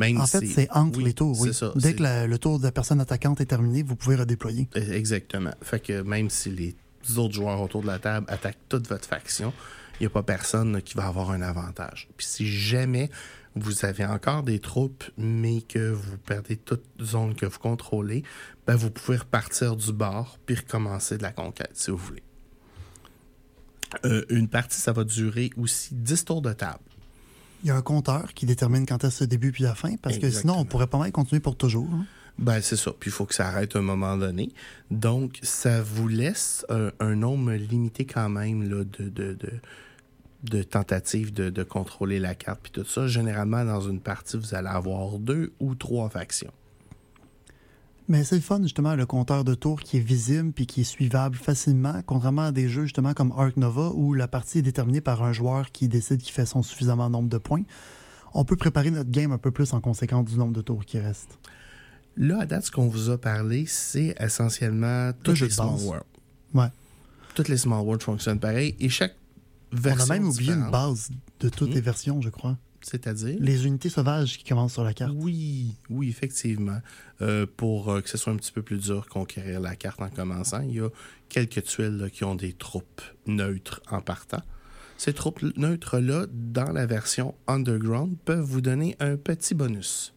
Même 0.00 0.20
En 0.20 0.26
fait, 0.26 0.46
c'est 0.46 0.70
entre 0.70 0.98
oui, 0.98 1.04
les 1.04 1.12
tours, 1.12 1.38
oui. 1.40 1.52
ça, 1.52 1.70
Dès 1.76 1.94
que 1.94 2.02
la- 2.02 2.26
le 2.26 2.38
tour 2.38 2.58
de 2.58 2.64
la 2.64 2.72
personne 2.72 3.00
attaquante 3.00 3.40
est 3.42 3.46
terminé, 3.46 3.82
vous 3.82 3.94
pouvez 3.96 4.16
redéployer. 4.16 4.68
Exactement. 4.74 5.52
Fait 5.60 5.80
que 5.80 6.00
même 6.02 6.30
si 6.30 6.50
les 6.50 6.74
autres 7.18 7.34
joueurs 7.34 7.60
autour 7.60 7.82
de 7.82 7.88
la 7.88 7.98
table 7.98 8.26
attaquent 8.30 8.56
toute 8.70 8.88
votre 8.88 9.04
faction, 9.06 9.52
il 10.00 10.04
n'y 10.04 10.06
a 10.06 10.10
pas 10.10 10.22
personne 10.22 10.80
qui 10.80 10.94
va 10.94 11.06
avoir 11.08 11.30
un 11.30 11.42
avantage. 11.42 12.08
Puis 12.16 12.26
si 12.26 12.46
jamais 12.48 13.10
vous 13.54 13.84
avez 13.84 14.06
encore 14.06 14.42
des 14.44 14.60
troupes, 14.60 15.04
mais 15.18 15.60
que 15.60 15.90
vous 15.90 16.16
perdez 16.16 16.56
toute 16.56 16.84
zone 17.02 17.34
que 17.34 17.44
vous 17.44 17.58
contrôlez, 17.58 18.22
ben 18.66 18.76
vous 18.76 18.90
pouvez 18.90 19.18
repartir 19.18 19.76
du 19.76 19.92
bord 19.92 20.38
puis 20.46 20.54
recommencer 20.54 21.18
de 21.18 21.22
la 21.22 21.32
conquête 21.32 21.72
si 21.74 21.90
vous 21.90 21.98
voulez. 21.98 22.22
Euh, 24.06 24.24
une 24.30 24.48
partie, 24.48 24.80
ça 24.80 24.92
va 24.92 25.04
durer 25.04 25.50
aussi 25.58 25.94
10 25.94 26.24
tours 26.24 26.40
de 26.40 26.54
table. 26.54 26.78
Il 27.62 27.68
y 27.68 27.70
a 27.70 27.76
un 27.76 27.82
compteur 27.82 28.34
qui 28.34 28.44
détermine 28.46 28.86
quand 28.86 29.04
est-ce 29.04 29.24
le 29.24 29.28
début 29.28 29.52
puis 29.52 29.62
la 29.64 29.74
fin, 29.74 29.94
parce 29.96 30.16
que 30.18 30.30
sinon, 30.40 30.54
on 30.58 30.64
pourrait 30.64 30.86
pas 30.88 30.98
mal 30.98 31.12
continuer 31.12 31.40
pour 31.40 31.56
toujours. 31.56 31.88
hein. 31.92 32.04
Ben, 32.38 32.60
c'est 32.62 32.76
ça. 32.76 32.92
Puis 32.98 33.10
il 33.10 33.12
faut 33.12 33.26
que 33.26 33.34
ça 33.34 33.46
arrête 33.48 33.76
à 33.76 33.78
un 33.78 33.82
moment 33.82 34.16
donné. 34.16 34.52
Donc, 34.90 35.38
ça 35.42 35.82
vous 35.82 36.08
laisse 36.08 36.64
un, 36.70 36.90
un 36.98 37.14
nombre 37.14 37.52
limité 37.52 38.06
quand 38.06 38.30
même 38.30 38.62
là, 38.62 38.84
de, 38.84 39.08
de, 39.10 39.34
de, 39.34 39.50
de 40.44 40.62
tentatives 40.62 41.32
de, 41.32 41.50
de 41.50 41.62
contrôler 41.62 42.18
la 42.18 42.34
carte 42.34 42.60
puis 42.62 42.72
tout 42.72 42.86
ça. 42.86 43.06
Généralement, 43.06 43.64
dans 43.66 43.82
une 43.82 44.00
partie, 44.00 44.38
vous 44.38 44.54
allez 44.54 44.68
avoir 44.68 45.18
deux 45.18 45.52
ou 45.60 45.74
trois 45.74 46.08
factions. 46.08 46.52
Mais 48.08 48.24
c'est 48.24 48.34
le 48.34 48.40
fun, 48.42 48.60
justement, 48.62 48.94
le 48.94 49.06
compteur 49.06 49.44
de 49.44 49.54
tours 49.54 49.80
qui 49.80 49.96
est 49.96 50.00
visible 50.00 50.52
puis 50.52 50.66
qui 50.66 50.82
est 50.82 50.84
suivable 50.84 51.36
facilement, 51.36 52.02
contrairement 52.04 52.42
à 52.42 52.52
des 52.52 52.68
jeux, 52.68 52.82
justement, 52.82 53.14
comme 53.14 53.32
Ark 53.36 53.56
Nova, 53.56 53.90
où 53.94 54.12
la 54.12 54.28
partie 54.28 54.58
est 54.58 54.62
déterminée 54.62 55.00
par 55.00 55.22
un 55.22 55.32
joueur 55.32 55.70
qui 55.72 55.88
décide 55.88 56.20
qu'il 56.20 56.32
fait 56.32 56.44
son 56.46 56.62
suffisamment 56.62 57.08
nombre 57.08 57.28
de 57.28 57.38
points. 57.38 57.62
On 58.34 58.44
peut 58.44 58.56
préparer 58.56 58.90
notre 58.90 59.10
game 59.10 59.30
un 59.32 59.38
peu 59.38 59.50
plus 59.50 59.72
en 59.72 59.80
conséquence 59.80 60.26
du 60.26 60.36
nombre 60.36 60.52
de 60.52 60.62
tours 60.62 60.84
qui 60.84 60.98
reste. 60.98 61.38
Là, 62.16 62.40
à 62.40 62.46
date, 62.46 62.66
ce 62.66 62.70
qu'on 62.70 62.88
vous 62.88 63.08
a 63.10 63.18
parlé, 63.18 63.64
c'est 63.66 64.14
essentiellement 64.20 65.12
tous 65.22 65.40
les 65.40 65.50
Small. 65.50 65.68
World. 65.80 66.04
Ouais. 66.54 66.68
Toutes 67.34 67.48
les 67.48 67.56
Small 67.56 67.82
Worlds 67.84 68.02
fonctionnent 68.02 68.40
pareil 68.40 68.74
et 68.80 68.88
chaque 68.90 69.16
On 69.72 69.76
version 69.76 70.14
a 70.14 70.18
même 70.18 70.28
oublié 70.28 70.52
une 70.52 70.70
base 70.70 71.08
de 71.40 71.48
toutes 71.48 71.70
Hmm. 71.70 71.74
les 71.74 71.80
versions, 71.80 72.20
je 72.20 72.28
crois. 72.28 72.58
C'est-à-dire? 72.82 73.36
Les 73.40 73.66
unités 73.66 73.88
sauvages 73.88 74.38
qui 74.38 74.44
commencent 74.44 74.74
sur 74.74 74.84
la 74.84 74.92
carte. 74.92 75.14
Oui, 75.16 75.74
oui, 75.88 76.08
effectivement. 76.08 76.80
Euh, 77.20 77.46
pour 77.56 77.90
euh, 77.90 78.00
que 78.00 78.08
ce 78.08 78.18
soit 78.18 78.32
un 78.32 78.36
petit 78.36 78.52
peu 78.52 78.62
plus 78.62 78.78
dur 78.78 79.08
conquérir 79.08 79.60
la 79.60 79.76
carte 79.76 80.02
en 80.02 80.10
commençant, 80.10 80.60
il 80.60 80.74
y 80.74 80.80
a 80.80 80.88
quelques 81.28 81.62
tuiles 81.64 81.96
là, 81.96 82.10
qui 82.10 82.24
ont 82.24 82.34
des 82.34 82.52
troupes 82.52 83.02
neutres 83.26 83.80
en 83.90 84.00
partant. 84.00 84.42
Ces 84.98 85.12
troupes 85.12 85.42
neutres-là, 85.56 86.26
dans 86.32 86.72
la 86.72 86.86
version 86.86 87.34
Underground, 87.46 88.16
peuvent 88.24 88.44
vous 88.44 88.60
donner 88.60 88.96
un 89.00 89.16
petit 89.16 89.54
bonus. 89.54 90.14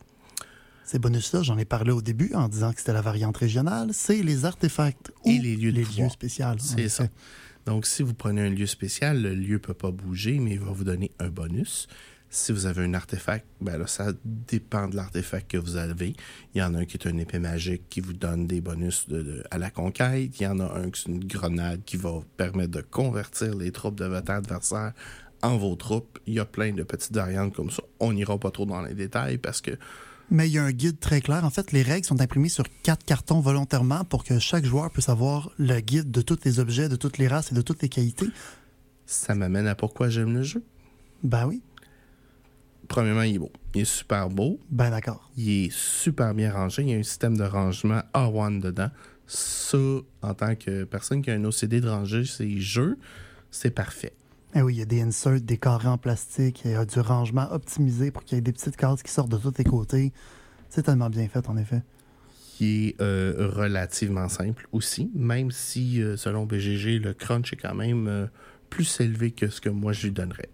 Ces 0.84 0.99
bonus-là, 0.99 1.41
j'en 1.41 1.58
ai 1.58 1.65
parlé 1.65 1.91
au 1.91 2.01
début 2.04 2.32
en 2.36 2.47
disant 2.47 2.71
que 2.71 2.80
c'était 2.80 2.93
la 2.93 3.01
variante 3.01 3.38
régionale. 3.38 3.89
C'est 3.93 4.21
les 4.21 4.45
artefacts 4.45 5.12
ou 5.23 5.32
Et 5.32 5.39
les 5.39 5.56
lieux 5.56 5.71
de 5.71 5.84
spéciaux. 6.10 6.45
C'est 6.60 6.89
ça. 6.89 7.08
Donc, 7.65 7.88
si 7.88 8.04
vous 8.04 8.13
prenez 8.13 8.41
un 8.41 8.49
lieu 8.49 8.67
spécial, 8.67 9.19
le 9.19 9.34
lieu 9.34 9.54
ne 9.54 9.58
peut 9.58 9.73
pas 9.73 9.89
bouger, 9.89 10.38
mais 10.38 10.51
il 10.51 10.60
va 10.60 10.71
vous 10.71 10.84
donner 10.84 11.12
un 11.17 11.30
bonus. 11.30 11.88
Si 12.35 12.51
vous 12.51 12.65
avez 12.65 12.83
un 12.83 12.93
artefact, 12.93 13.45
ben 13.61 13.77
là, 13.77 13.87
ça 13.87 14.07
dépend 14.25 14.89
de 14.89 14.95
l'artefact 14.97 15.49
que 15.51 15.57
vous 15.57 15.77
avez. 15.77 16.13
Il 16.53 16.59
y 16.59 16.61
en 16.61 16.73
a 16.75 16.79
un 16.79 16.85
qui 16.85 16.97
est 16.97 17.05
une 17.09 17.21
épée 17.21 17.39
magique 17.39 17.83
qui 17.89 18.01
vous 18.01 18.11
donne 18.11 18.45
des 18.45 18.59
bonus 18.59 19.07
de- 19.07 19.21
de- 19.21 19.43
à 19.51 19.57
la 19.57 19.69
conquête. 19.71 20.37
Il 20.37 20.43
y 20.43 20.47
en 20.47 20.59
a 20.59 20.65
un 20.65 20.89
qui 20.89 21.09
est 21.09 21.13
une 21.13 21.23
grenade 21.23 21.81
qui 21.85 21.95
va 21.95 22.19
permettre 22.35 22.71
de 22.71 22.81
convertir 22.81 23.55
les 23.55 23.71
troupes 23.71 23.95
de 23.97 24.03
votre 24.03 24.31
adversaire 24.31 24.91
en 25.43 25.55
vos 25.57 25.75
troupes. 25.77 26.19
Il 26.27 26.33
y 26.33 26.39
a 26.41 26.45
plein 26.45 26.73
de 26.73 26.83
petites 26.83 27.13
variantes 27.15 27.53
comme 27.55 27.71
ça. 27.71 27.83
On 28.01 28.11
n'ira 28.11 28.37
pas 28.37 28.51
trop 28.51 28.65
dans 28.65 28.81
les 28.81 28.95
détails 28.95 29.37
parce 29.37 29.61
que 29.61 29.71
Mais 30.29 30.49
il 30.49 30.53
y 30.53 30.57
a 30.57 30.63
un 30.65 30.71
guide 30.73 30.99
très 30.99 31.21
clair. 31.21 31.45
En 31.45 31.49
fait, 31.51 31.71
les 31.71 31.83
règles 31.83 32.05
sont 32.05 32.19
imprimées 32.19 32.49
sur 32.49 32.65
quatre 32.83 33.05
cartons 33.05 33.39
volontairement 33.39 34.03
pour 34.03 34.25
que 34.25 34.39
chaque 34.39 34.65
joueur 34.65 34.91
puisse 34.91 35.07
avoir 35.07 35.51
le 35.57 35.79
guide 35.79 36.11
de 36.11 36.19
tous 36.21 36.39
les 36.43 36.59
objets, 36.59 36.89
de 36.89 36.97
toutes 36.97 37.17
les 37.17 37.29
races 37.29 37.53
et 37.53 37.55
de 37.55 37.61
toutes 37.61 37.81
les 37.81 37.89
qualités. 37.89 38.27
ça 39.05 39.35
m'amène 39.35 39.67
à 39.67 39.75
pourquoi 39.75 40.09
j'aime 40.09 40.33
le 40.33 40.43
jeu. 40.43 40.63
Ben 41.23 41.45
oui, 41.47 41.61
Premièrement, 42.87 43.23
il 43.23 43.35
est 43.35 43.39
beau. 43.39 43.51
Il 43.73 43.81
est 43.81 43.85
super 43.85 44.29
beau. 44.29 44.59
ben 44.69 44.89
d'accord. 44.89 45.31
Il 45.37 45.65
est 45.65 45.71
super 45.71 46.33
bien 46.33 46.51
rangé. 46.51 46.83
Il 46.83 46.89
y 46.89 46.93
a 46.93 46.97
un 46.97 47.03
système 47.03 47.37
de 47.37 47.43
rangement 47.43 48.01
A1 48.13 48.59
dedans. 48.59 48.89
Ça, 49.27 49.77
en 50.21 50.33
tant 50.33 50.55
que 50.55 50.83
personne 50.83 51.21
qui 51.21 51.31
a 51.31 51.33
un 51.33 51.43
OCD 51.45 51.81
de 51.81 51.89
ranger 51.89 52.25
ses 52.25 52.59
jeux, 52.59 52.97
c'est 53.49 53.71
parfait. 53.71 54.13
Eh 54.57 54.61
oui, 54.61 54.75
il 54.75 54.79
y 54.79 54.81
a 54.81 54.85
des 54.85 55.01
inserts, 55.01 55.41
des 55.41 55.57
carrés 55.57 55.89
en 55.89 55.97
plastique, 55.97 56.61
il 56.63 56.71
y 56.71 56.75
a 56.75 56.85
du 56.85 56.99
rangement 57.01 57.51
optimisé 57.51 58.09
pour 58.09 58.23
qu'il 58.23 58.37
y 58.37 58.39
ait 58.39 58.41
des 58.41 58.53
petites 58.53 58.77
cases 58.77 59.03
qui 59.03 59.11
sortent 59.11 59.29
de 59.29 59.37
tous 59.37 59.53
les 59.57 59.65
côtés. 59.65 60.13
C'est 60.69 60.83
tellement 60.83 61.09
bien 61.09 61.27
fait, 61.27 61.49
en 61.49 61.57
effet. 61.57 61.81
Qui 62.53 62.87
est 62.87 63.01
euh, 63.01 63.51
relativement 63.53 64.29
simple 64.29 64.67
aussi, 64.71 65.11
même 65.13 65.51
si, 65.51 66.01
euh, 66.01 66.15
selon 66.15 66.45
BGG, 66.45 66.99
le 66.99 67.13
crunch 67.13 67.51
est 67.51 67.57
quand 67.57 67.75
même 67.75 68.07
euh, 68.07 68.27
plus 68.69 69.01
élevé 69.01 69.31
que 69.31 69.49
ce 69.49 69.59
que 69.59 69.69
moi 69.69 69.91
je 69.91 70.03
lui 70.03 70.11
donnerais. 70.11 70.49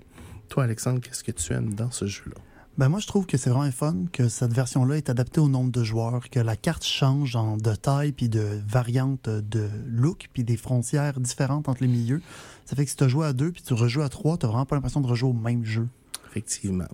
Toi, 0.51 0.65
Alexandre, 0.65 0.99
qu'est-ce 0.99 1.23
que 1.23 1.31
tu 1.31 1.53
aimes 1.53 1.75
dans 1.75 1.91
ce 1.91 2.07
jeu-là? 2.07 2.35
Ben 2.77 2.89
moi, 2.89 2.99
je 2.99 3.07
trouve 3.07 3.25
que 3.25 3.37
c'est 3.37 3.49
vraiment 3.49 3.71
fun 3.71 3.95
que 4.11 4.27
cette 4.27 4.51
version-là 4.51 4.97
est 4.97 5.09
adaptée 5.09 5.39
au 5.39 5.47
nombre 5.47 5.71
de 5.71 5.81
joueurs, 5.81 6.29
que 6.29 6.41
la 6.41 6.57
carte 6.57 6.83
change 6.83 7.37
en, 7.37 7.55
de 7.55 7.73
taille 7.73 8.11
puis 8.11 8.27
de 8.27 8.59
variante 8.67 9.29
de 9.29 9.69
look 9.87 10.27
puis 10.33 10.43
des 10.43 10.57
frontières 10.57 11.21
différentes 11.21 11.69
entre 11.69 11.81
les 11.83 11.87
milieux. 11.87 12.21
Ça 12.65 12.75
fait 12.75 12.83
que 12.83 12.89
si 12.89 12.97
tu 12.97 13.07
joué 13.07 13.27
à 13.27 13.31
deux 13.31 13.53
puis 13.53 13.61
tu 13.61 13.73
rejoues 13.73 14.01
à 14.01 14.09
trois, 14.09 14.37
tu 14.37 14.45
vraiment 14.45 14.65
pas 14.65 14.75
l'impression 14.75 14.99
de 14.99 15.07
rejouer 15.07 15.29
au 15.29 15.33
même 15.33 15.63
jeu. 15.63 15.87
Effectivement. 16.29 16.89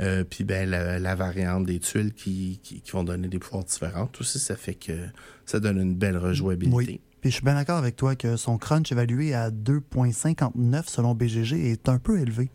Euh, 0.00 0.24
puis 0.24 0.42
ben, 0.42 0.68
la, 0.68 0.98
la 0.98 1.14
variante 1.14 1.66
des 1.66 1.78
tuiles 1.78 2.12
qui, 2.12 2.58
qui, 2.64 2.80
qui 2.80 2.90
vont 2.90 3.04
donner 3.04 3.28
des 3.28 3.38
pouvoirs 3.38 3.62
différents, 3.62 4.08
tout 4.08 4.24
ça, 4.24 4.40
ça 4.40 4.56
fait 4.56 4.74
que 4.74 5.06
ça 5.46 5.60
donne 5.60 5.80
une 5.80 5.94
belle 5.94 6.18
rejouabilité. 6.18 6.76
Oui. 6.76 7.00
Puis 7.20 7.30
je 7.30 7.36
suis 7.36 7.44
bien 7.44 7.54
d'accord 7.54 7.78
avec 7.78 7.94
toi 7.94 8.16
que 8.16 8.36
son 8.36 8.58
crunch 8.58 8.90
évalué 8.90 9.34
à 9.34 9.52
2.59 9.52 10.88
selon 10.88 11.14
BGG 11.14 11.70
est 11.70 11.88
un 11.88 12.00
peu 12.00 12.18
élevé. 12.18 12.50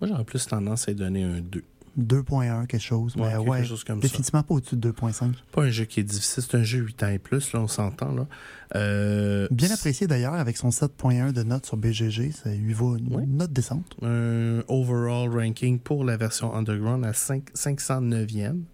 Moi, 0.00 0.08
j'aurais 0.08 0.24
plus 0.24 0.46
tendance 0.46 0.88
à 0.88 0.92
lui 0.92 0.96
donner 0.98 1.22
un 1.24 1.40
2. 1.40 1.62
2.1 1.98 2.66
quelque 2.66 2.78
chose. 2.82 3.16
Ouais, 3.16 3.22
mais 3.22 3.32
quelque 3.38 3.48
ouais, 3.48 3.64
chose 3.64 3.82
comme 3.82 4.02
ça. 4.02 4.08
définitivement 4.08 4.42
pas 4.42 4.54
au-dessus 4.54 4.76
de 4.76 4.90
2.5. 4.92 5.32
pas 5.50 5.62
un 5.62 5.70
jeu 5.70 5.86
qui 5.86 6.00
est 6.00 6.04
difficile, 6.04 6.42
c'est 6.46 6.56
un 6.58 6.62
jeu 6.62 6.80
8 6.80 7.02
ans 7.04 7.08
et 7.08 7.18
plus, 7.18 7.52
là, 7.54 7.60
on 7.62 7.68
s'entend. 7.68 8.12
Là. 8.14 8.26
Euh, 8.74 9.48
Bien 9.50 9.70
apprécié 9.70 10.06
d'ailleurs 10.06 10.34
avec 10.34 10.58
son 10.58 10.68
7.1 10.70 11.32
de 11.32 11.42
notes 11.42 11.64
sur 11.64 11.78
BGG. 11.78 12.32
Ça 12.32 12.54
lui 12.54 12.74
vaut 12.74 12.96
une 12.98 13.14
Ouais. 13.16 13.24
note 13.26 13.50
décente. 13.52 13.96
Un 14.02 14.62
overall 14.68 15.30
ranking 15.30 15.78
pour 15.78 16.04
la 16.04 16.18
version 16.18 16.54
Underground 16.54 17.02
à 17.06 17.14
5, 17.14 17.44
509e. 17.54 18.64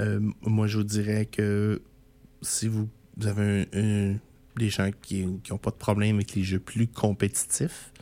Euh, 0.00 0.18
moi, 0.42 0.66
je 0.66 0.78
vous 0.78 0.84
dirais 0.84 1.26
que 1.26 1.80
si 2.42 2.66
vous, 2.66 2.88
vous 3.18 3.26
avez 3.28 3.68
un- 3.72 3.78
un- 3.80 4.16
des 4.56 4.68
gens 4.70 4.90
qui 5.02 5.24
n'ont 5.48 5.58
pas 5.58 5.70
de 5.70 5.76
problème 5.76 6.16
avec 6.16 6.34
les 6.34 6.42
jeux 6.42 6.58
plus 6.58 6.88
compétitifs, 6.88 7.92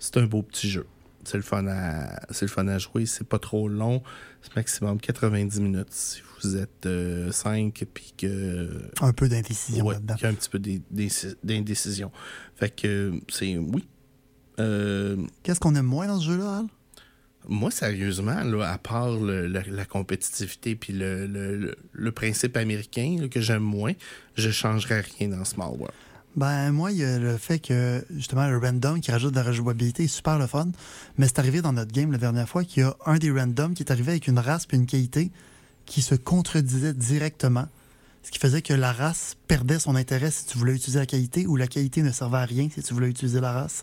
c'est 0.00 0.16
un 0.16 0.26
beau 0.26 0.42
petit 0.42 0.68
jeu. 0.68 0.84
C'est 1.24 1.36
le 1.36 1.42
fun 1.42 1.66
à 1.68 2.20
c'est 2.30 2.46
le 2.46 2.50
fun 2.50 2.66
à 2.68 2.78
jouer. 2.78 3.06
C'est 3.06 3.26
pas 3.28 3.38
trop 3.38 3.68
long. 3.68 4.02
C'est 4.42 4.54
maximum 4.56 5.00
90 5.00 5.60
minutes 5.60 5.88
si 5.92 6.22
vous 6.42 6.56
êtes 6.56 6.88
5 7.32 7.84
puis 7.92 8.14
que. 8.16 8.68
Un 9.00 9.12
peu 9.12 9.28
d'indécision 9.28 9.84
ouais, 9.86 9.94
là-dedans. 9.94 10.16
un 10.22 10.34
petit 10.34 10.48
peu 10.50 10.58
d'in- 10.58 10.78
d'in- 10.90 11.08
d'indécision. 11.44 12.10
Fait 12.56 12.70
que 12.74 13.12
c'est. 13.28 13.56
Oui. 13.58 13.86
Euh, 14.58 15.16
Qu'est-ce 15.42 15.60
qu'on 15.60 15.74
aime 15.74 15.86
moins 15.86 16.06
dans 16.06 16.20
ce 16.20 16.26
jeu-là, 16.26 16.58
Al? 16.58 16.64
moi, 17.48 17.70
sérieusement, 17.70 18.42
là, 18.44 18.70
à 18.70 18.76
part 18.78 19.12
le- 19.18 19.46
la 19.46 19.84
compétitivité 19.86 20.76
puis 20.76 20.92
le, 20.92 21.26
le- 21.26 21.56
le- 21.56 21.74
le 21.92 22.12
principe 22.12 22.56
américain 22.58 23.16
là, 23.18 23.28
que 23.28 23.40
j'aime 23.40 23.62
moins, 23.62 23.92
je 24.36 24.50
changerais 24.50 25.00
rien 25.18 25.28
dans 25.28 25.44
Small 25.46 25.70
World. 25.70 25.94
Ben, 26.36 26.70
moi, 26.70 26.92
il 26.92 26.98
y 26.98 27.04
a 27.04 27.18
le 27.18 27.36
fait 27.36 27.58
que, 27.58 28.04
justement, 28.14 28.46
le 28.46 28.56
random 28.56 29.00
qui 29.00 29.10
rajoute 29.10 29.32
de 29.32 29.36
la 29.36 29.42
rejouabilité 29.42 30.04
est 30.04 30.08
super 30.08 30.38
le 30.38 30.46
fun. 30.46 30.68
Mais 31.18 31.26
c'est 31.26 31.40
arrivé 31.40 31.60
dans 31.60 31.72
notre 31.72 31.92
game 31.92 32.12
la 32.12 32.18
dernière 32.18 32.48
fois 32.48 32.62
qu'il 32.62 32.82
y 32.82 32.86
a 32.86 32.96
un 33.04 33.18
des 33.18 33.30
randoms 33.30 33.74
qui 33.74 33.82
est 33.82 33.90
arrivé 33.90 34.12
avec 34.12 34.28
une 34.28 34.38
race 34.38 34.66
puis 34.66 34.76
une 34.76 34.86
qualité 34.86 35.30
qui 35.86 36.02
se 36.02 36.14
contredisait 36.14 36.94
directement. 36.94 37.66
Ce 38.22 38.30
qui 38.30 38.38
faisait 38.38 38.62
que 38.62 38.74
la 38.74 38.92
race 38.92 39.36
perdait 39.48 39.78
son 39.78 39.96
intérêt 39.96 40.30
si 40.30 40.46
tu 40.46 40.56
voulais 40.56 40.74
utiliser 40.74 41.00
la 41.00 41.06
qualité 41.06 41.46
ou 41.46 41.56
la 41.56 41.66
qualité 41.66 42.02
ne 42.02 42.12
servait 42.12 42.38
à 42.38 42.44
rien 42.44 42.68
si 42.72 42.82
tu 42.82 42.94
voulais 42.94 43.08
utiliser 43.08 43.40
la 43.40 43.52
race. 43.52 43.82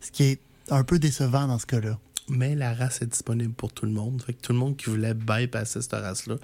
Ce 0.00 0.10
qui 0.10 0.24
est 0.24 0.40
un 0.70 0.82
peu 0.82 0.98
décevant 0.98 1.46
dans 1.46 1.58
ce 1.58 1.66
cas-là. 1.66 1.98
Mais 2.28 2.54
la 2.56 2.74
race 2.74 3.02
est 3.02 3.06
disponible 3.06 3.54
pour 3.54 3.72
tout 3.72 3.86
le 3.86 3.92
monde. 3.92 4.22
Fait 4.22 4.32
que 4.32 4.40
tout 4.40 4.52
le 4.52 4.58
monde 4.58 4.76
qui 4.76 4.90
voulait 4.90 5.14
bypasser 5.14 5.80
cette 5.80 5.92
race-là 5.92 6.36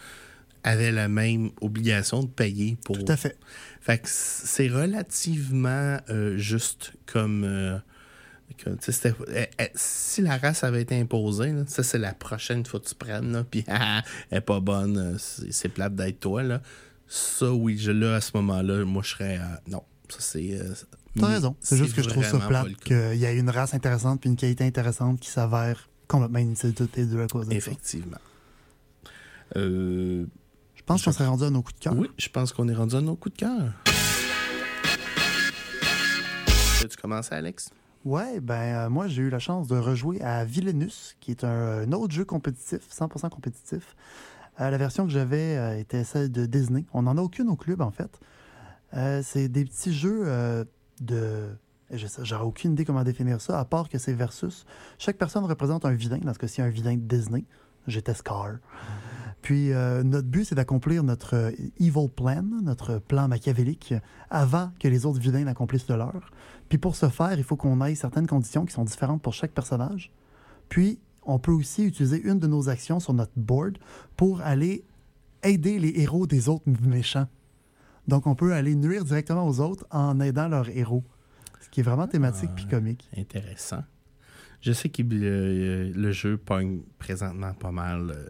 avait 0.64 0.90
la 0.92 1.09
même 1.09 1.50
obligation 1.61 2.22
de 2.22 2.29
payer 2.29 2.77
pour. 2.85 2.98
Tout 2.98 3.12
à 3.12 3.16
fait. 3.16 3.38
Fait 3.81 3.98
que 3.98 4.09
c'est 4.09 4.68
relativement 4.68 5.98
euh, 6.11 6.37
juste 6.37 6.92
comme. 7.07 7.44
euh, 7.44 7.79
que, 8.59 8.70
eh, 9.35 9.48
eh, 9.59 9.70
si 9.74 10.22
la 10.22 10.37
race 10.38 10.64
avait 10.64 10.83
été 10.83 10.98
imposée, 10.98 11.53
là, 11.53 11.64
ça 11.66 11.83
c'est 11.83 11.98
la 11.98 12.14
prochaine 12.14 12.64
fois 12.64 12.79
que 12.79 12.87
tu 12.87 12.94
prennes, 12.94 13.44
puis 13.50 13.64
ah, 13.68 14.03
elle 14.31 14.38
est 14.38 14.40
pas 14.40 14.61
bonne, 14.61 14.96
euh, 14.96 15.16
c'est 15.18 15.68
plate 15.68 15.94
d'être 15.94 16.20
toi. 16.20 16.42
Là. 16.42 16.61
Ça, 17.09 17.53
oui, 17.53 17.79
je, 17.79 17.90
là, 17.90 18.16
à 18.16 18.20
ce 18.20 18.31
moment-là, 18.35 18.85
moi 18.85 19.03
je 19.03 19.11
serais. 19.11 19.38
euh, 19.38 19.57
non, 19.68 19.83
ça 20.09 20.18
c'est. 20.20 20.61
T'as 21.18 21.27
raison. 21.27 21.57
C'est 21.61 21.77
juste 21.77 21.94
que 21.94 22.03
je 22.03 22.09
trouve 22.09 22.24
ça 22.24 22.38
plate 22.38 22.74
qu'il 22.85 23.16
y 23.16 23.27
a 23.27 23.33
une 23.33 23.50
race 23.50 23.74
intéressante 23.74 24.20
puis 24.20 24.31
une 24.31 24.37
qualité 24.37 24.64
intéressante 24.64 25.20
qui 25.20 25.29
s'avère 25.31 25.88
complètement 26.09 26.40
inutile 26.40 26.74
toutes 26.74 26.96
les 26.96 27.07
deux 27.07 27.22
à 27.22 27.27
cause 27.27 27.46
de 27.46 27.53
ça. 27.53 27.57
Effectivement. 27.57 28.18
Euh, 29.57 30.27
pense 30.87 31.03
qu'on 31.03 31.12
serait 31.12 31.27
rendu 31.27 31.44
à 31.44 31.51
nos 31.51 31.62
coups 31.62 31.75
de 31.79 31.85
cœur. 31.85 31.94
Oui, 31.97 32.11
je 32.18 32.29
pense 32.29 32.53
qu'on 32.53 32.68
est 32.68 32.75
rendu 32.75 32.94
à 32.97 33.01
nos 33.01 33.16
coups 33.16 33.35
de 33.37 33.40
cœur. 33.40 33.73
Tu 36.88 36.97
commences, 37.01 37.33
Alex? 37.33 37.70
Ouais, 38.05 38.38
ben 38.40 38.55
euh, 38.87 38.90
moi 38.90 39.09
j'ai 39.09 39.23
eu 39.23 39.31
la 39.31 39.38
chance 39.38 39.66
de 39.68 39.77
rejouer 39.79 40.20
à 40.20 40.44
Villainus, 40.44 41.16
qui 41.20 41.31
est 41.31 41.42
un, 41.44 41.49
un 41.88 41.92
autre 41.92 42.12
jeu 42.12 42.27
compétitif, 42.27 42.81
100% 42.92 43.31
compétitif. 43.31 43.97
Euh, 44.61 44.68
la 44.68 44.77
version 44.77 45.05
que 45.07 45.11
j'avais 45.11 45.57
euh, 45.57 45.79
était 45.79 46.05
celle 46.05 46.31
de 46.31 46.44
Disney. 46.44 46.85
On 46.92 47.03
n'en 47.03 47.16
a 47.16 47.23
aucune 47.23 47.49
au 47.49 47.57
club 47.57 47.81
en 47.81 47.90
fait. 47.90 48.20
Euh, 48.92 49.23
c'est 49.25 49.49
des 49.49 49.64
petits 49.64 49.94
jeux 49.94 50.25
euh, 50.27 50.64
de... 51.01 51.49
je 51.90 52.07
sais- 52.07 52.25
J'aurais 52.27 52.44
aucune 52.44 52.73
idée 52.73 52.85
comment 52.85 53.03
définir 53.03 53.40
ça, 53.40 53.59
à 53.59 53.64
part 53.64 53.88
que 53.88 53.97
c'est 53.97 54.12
versus. 54.12 54.66
Chaque 54.99 55.16
personne 55.16 55.44
représente 55.44 55.87
un 55.87 55.94
vilain, 55.94 56.18
dans 56.18 56.35
ce 56.35 56.38
cas-ci 56.38 56.61
un 56.61 56.68
vilain 56.68 56.94
de 56.97 57.01
Disney. 57.01 57.44
J'étais 57.87 58.12
Scar. 58.14 58.57
Puis 59.44 59.74
euh, 59.74 60.02
notre 60.02 60.26
but, 60.26 60.46
c'est 60.46 60.54
d'accomplir 60.54 61.02
notre 61.02 61.37
euh, 61.37 61.50
evil 61.78 62.09
plan, 62.09 62.42
notre 62.62 62.98
plan 62.98 63.28
machiavélique, 63.28 63.92
avant 64.30 64.72
que 64.80 64.88
les 64.88 65.04
autres 65.04 65.20
vilains 65.20 65.44
n'accomplissent 65.44 65.87
le 65.90 65.96
leur. 65.96 66.30
Puis 66.70 66.78
pour 66.78 66.96
ce 66.96 67.11
faire, 67.11 67.35
il 67.35 67.44
faut 67.44 67.54
qu'on 67.54 67.83
aille 67.83 67.94
certaines 67.94 68.26
conditions 68.26 68.64
qui 68.64 68.72
sont 68.72 68.85
différentes 68.85 69.20
pour 69.20 69.35
chaque 69.35 69.52
personnage. 69.52 70.11
Puis 70.70 70.98
on 71.24 71.38
peut 71.38 71.52
aussi 71.52 71.85
utiliser 71.85 72.22
une 72.22 72.38
de 72.38 72.46
nos 72.46 72.70
actions 72.70 73.00
sur 73.00 73.12
notre 73.12 73.35
board 73.37 73.76
pour 74.16 74.40
aller 74.40 74.83
aider 75.42 75.78
les 75.78 75.92
héros 76.00 76.26
des 76.26 76.48
autres 76.48 76.64
méchants. 76.80 77.28
Donc 78.09 78.26
on 78.26 78.35
peut 78.35 78.54
aller 78.54 78.74
nuire 78.74 79.04
directement 79.04 79.46
aux 79.46 79.61
autres 79.61 79.87
en 79.90 80.20
aidant 80.20 80.48
leurs 80.48 80.70
héros. 80.70 81.04
Ce 81.61 81.68
qui 81.68 81.80
est 81.80 81.85
vraiment 81.85 82.09
thématique 82.09 82.50
puis 82.57 82.66
comique. 82.66 83.11
Intéressant. 83.14 83.85
Je 84.62 84.72
sais 84.72 84.88
que 84.88 85.02
le, 85.02 85.90
le 85.90 86.12
jeu 86.12 86.38
pogne 86.38 86.80
présentement 86.98 87.52
pas 87.52 87.72
mal 87.72 88.11
euh, 88.11 88.28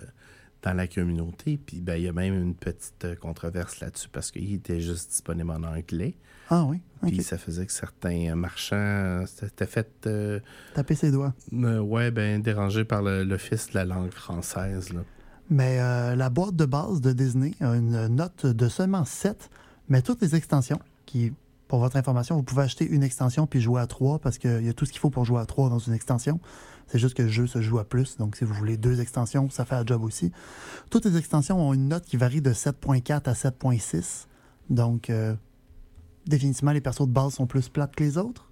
dans 0.65 0.75
la 0.75 0.87
communauté. 0.89 1.59
Puis 1.65 1.81
ben, 1.81 1.97
il 1.97 2.05
y 2.05 2.09
a 2.09 2.13
même 2.13 2.35
une 2.35 2.55
petite 2.55 3.05
euh, 3.05 3.15
controverse 3.15 3.81
là-dessus 3.81 4.09
parce 4.11 4.31
qu'il 4.31 4.53
était 4.55 4.81
juste 4.81 5.11
disponible 5.11 5.51
en 5.51 5.63
anglais. 5.63 6.17
Ah 6.51 6.65
oui, 6.65 6.81
Puis 7.03 7.23
ça 7.23 7.39
faisait 7.39 7.65
que 7.65 7.73
certains 7.73 8.31
euh, 8.31 8.35
marchands 8.35 9.25
s'étaient 9.27 9.67
fait 9.67 9.89
euh, 10.07 10.41
Taper 10.75 10.95
ses 10.95 11.11
doigts. 11.11 11.33
euh, 11.53 11.79
ouais, 11.81 12.11
ben, 12.11 12.41
dérangés 12.43 12.85
par 12.85 13.03
l'office 13.03 13.69
de 13.71 13.75
la 13.75 13.85
langue 13.85 14.13
française. 14.13 14.93
Là. 14.93 15.01
Mais 15.51 15.79
euh, 15.81 16.17
la 16.17 16.31
boîte 16.31 16.57
de 16.57 16.65
base 16.67 17.01
de 17.01 17.13
Disney 17.13 17.53
a 17.61 17.75
une 17.77 18.09
note 18.09 18.47
de 18.47 18.69
seulement 18.69 19.05
7, 19.05 19.51
mais 19.89 20.03
toutes 20.03 20.21
les 20.23 20.35
extensions, 20.35 20.81
qui, 21.07 21.33
pour 21.69 21.79
votre 21.79 21.97
information, 21.97 22.37
vous 22.37 22.43
pouvez 22.43 22.63
acheter 22.63 22.87
une 22.89 23.03
extension 23.03 23.47
puis 23.47 23.61
jouer 23.61 23.81
à 23.81 23.87
3 23.87 24.19
parce 24.19 24.39
qu'il 24.39 24.65
y 24.65 24.69
a 24.69 24.73
tout 24.73 24.85
ce 24.85 24.93
qu'il 24.93 25.01
faut 25.01 25.11
pour 25.11 25.25
jouer 25.25 25.41
à 25.41 25.47
3 25.47 25.71
dans 25.71 25.79
une 25.79 25.95
extension. 25.95 26.41
C'est 26.89 26.99
juste 26.99 27.15
que 27.17 27.23
le 27.23 27.29
jeu 27.31 27.47
se 27.47 27.63
joue 27.63 27.79
à 27.79 27.85
plus, 27.85 28.19
donc 28.19 28.37
si 28.37 28.45
vous 28.45 28.53
voulez 28.53 28.77
deux 28.77 29.01
extensions, 29.01 29.49
ça 29.49 29.65
fait 29.65 29.75
un 29.75 29.87
job 29.87 30.03
aussi. 30.05 30.31
Toutes 30.91 31.07
les 31.07 31.17
extensions 31.17 31.59
ont 31.59 31.73
une 31.73 31.89
note 31.89 32.05
qui 32.05 32.19
varie 32.19 32.43
de 32.43 32.53
7.4 32.53 33.29
à 33.29 33.33
7.6, 33.33 34.27
donc 34.69 35.09
euh, 35.09 35.35
définitivement 36.27 36.73
les 36.73 36.83
persos 36.83 37.07
de 37.09 37.13
base 37.13 37.33
sont 37.35 37.47
plus 37.47 37.71
plates 37.71 37.97
que 37.97 38.05
les 38.05 38.19
autres. 38.19 38.51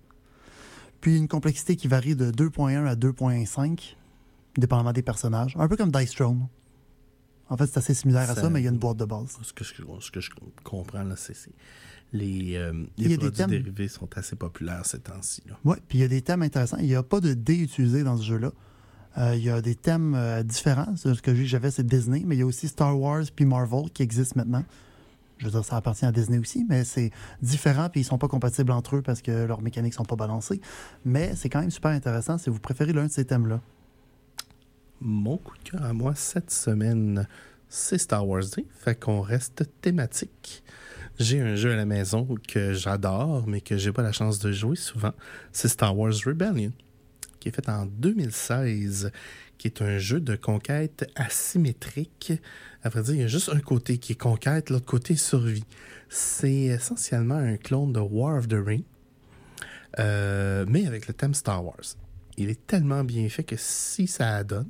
Puis 1.03 1.19
une 1.19 1.29
complexité 1.29 1.77
qui 1.77 1.89
varie 1.89 2.17
de 2.17 2.31
2.1 2.31 2.87
à 2.87 2.95
2.5, 2.95 3.97
dépendamment 4.57 4.93
des 4.93 5.03
personnages, 5.03 5.55
un 5.59 5.69
peu 5.69 5.77
comme 5.77 5.91
Dice 5.91 6.13
Throne. 6.13 6.49
En 7.51 7.57
fait, 7.59 7.67
c'est 7.67 7.77
assez 7.79 7.93
similaire 7.93 8.31
à 8.31 8.35
Ça- 8.35 8.49
mais 8.51 8.61
il 8.61 8.65
y 8.65 8.69
a 8.69 8.71
une 8.71 8.79
boîte 8.79 8.97
de 8.97 9.05
base. 9.05 9.37
Ce 9.43 9.53
que 9.53 9.63
je, 9.65 9.75
ce 10.01 10.11
que 10.11 10.21
je 10.21 10.31
comprends, 10.65 11.03
là, 11.03 11.17
c'est- 11.17 11.51
les, 12.13 12.57
euh, 12.57 12.73
les 12.99 13.17
produits 13.17 13.33
thèmes. 13.33 13.51
dérivés 13.51 13.89
sont 13.89 14.09
assez 14.17 14.37
populaires 14.37 14.85
ces 14.85 15.01
temps-ci. 15.01 15.43
Oui, 15.65 15.77
puis 15.89 15.99
il 15.99 16.01
y 16.03 16.05
a 16.05 16.09
des 16.09 16.23
thèmes 16.23 16.43
intéressants. 16.43 16.79
Il 16.79 16.87
n'y 16.87 16.95
a 16.95 17.03
pas 17.03 17.21
de 17.21 17.35
dés 17.35 17.59
utilisés 17.59 18.05
dans 18.05 18.17
ce 18.17 18.25
jeu-là. 18.25 18.53
Euh, 19.19 19.35
il 19.35 19.43
y 19.43 19.51
a 19.51 19.61
des 19.61 19.75
thèmes 19.75 20.15
euh, 20.15 20.43
différents. 20.43 20.97
Ce 20.97 21.21
que 21.21 21.35
j'avais, 21.35 21.71
c'est 21.71 21.87
Disney, 21.87 22.23
mais 22.27 22.37
il 22.37 22.39
y 22.41 22.43
a 22.43 22.47
aussi 22.47 22.69
Star 22.69 22.99
Wars 22.99 23.25
puis 23.35 23.45
Marvel 23.45 23.91
qui 23.93 24.03
existent 24.03 24.35
maintenant. 24.37 24.65
Je 25.39 25.47
veux 25.47 25.51
dire, 25.51 25.65
ça 25.65 25.77
appartient 25.77 26.07
à 26.07 26.13
Disney 26.13 26.39
aussi, 26.39 26.65
mais 26.69 26.85
c'est 26.85 27.11
différent 27.43 27.89
puis 27.91 28.03
ils 28.03 28.05
sont 28.05 28.19
pas 28.19 28.29
compatibles 28.29 28.71
entre 28.71 28.97
eux 28.97 29.03
parce 29.03 29.23
que 29.23 29.45
leurs 29.45 29.61
mécaniques 29.61 29.95
sont 29.95 30.05
pas 30.05 30.17
balancées. 30.17 30.61
Mais 31.05 31.35
c'est 31.35 31.49
quand 31.49 31.61
même 31.61 31.71
super 31.71 31.91
intéressant 31.91 32.39
si 32.39 32.49
vous 32.49 32.61
préférez 32.61 32.93
l'un 32.93 33.07
de 33.07 33.11
ces 33.11 33.25
thèmes-là. 33.25 33.61
Mon 35.01 35.37
coup 35.37 35.57
de 35.65 35.71
cœur 35.71 35.83
à 35.83 35.93
moi 35.93 36.15
cette 36.15 36.53
semaine, 36.53 37.27
c'est 37.69 37.99
Star 37.99 38.27
Wars 38.27 38.45
Day. 38.57 38.65
Fait 38.71 38.95
qu'on 38.95 39.21
reste 39.21 39.65
thématique. 39.81 40.63
J'ai 41.19 41.41
un 41.41 41.55
jeu 41.55 41.73
à 41.73 41.77
la 41.77 41.85
maison 41.85 42.27
que 42.49 42.73
j'adore, 42.73 43.47
mais 43.47 43.61
que 43.61 43.77
j'ai 43.77 43.93
pas 43.93 44.03
la 44.03 44.13
chance 44.13 44.39
de 44.39 44.51
jouer 44.51 44.77
souvent. 44.77 45.13
C'est 45.53 45.69
Star 45.69 45.97
Wars 45.97 46.15
Rebellion, 46.25 46.73
qui 47.39 47.49
est 47.49 47.53
fait 47.53 47.69
en 47.69 47.87
2016, 47.87 49.13
qui 49.59 49.69
est 49.69 49.83
un 49.83 49.99
jeu 49.99 50.21
de 50.21 50.37
conquête 50.37 51.11
asymétrique. 51.15 52.33
À 52.83 52.89
vrai 52.89 53.03
dire, 53.03 53.15
il 53.15 53.21
y 53.21 53.25
a 53.25 53.29
juste 53.29 53.51
un 53.51 53.61
côté 53.61 53.99
qui 53.99 54.13
est 54.13 54.21
conquête, 54.21 54.71
l'autre 54.71 54.87
côté 54.87 55.15
survie. 55.15 55.65
C'est 56.09 56.53
essentiellement 56.53 57.37
un 57.37 57.57
clone 57.57 57.93
de 57.93 58.01
War 58.01 58.39
of 58.39 58.49
the 58.49 58.57
Ring, 58.65 58.85
euh, 59.99 60.65
mais 60.67 60.87
avec 60.87 61.07
le 61.09 61.15
thème 61.15 61.35
Star 61.35 61.65
Wars. 61.65 61.97
Il 62.39 62.49
est 62.49 62.67
tellement 62.67 63.05
bien 63.05 63.29
fait 63.29 63.45
que 63.45 63.57
si 63.59 64.07
ça 64.07 64.43
donne, 64.43 64.69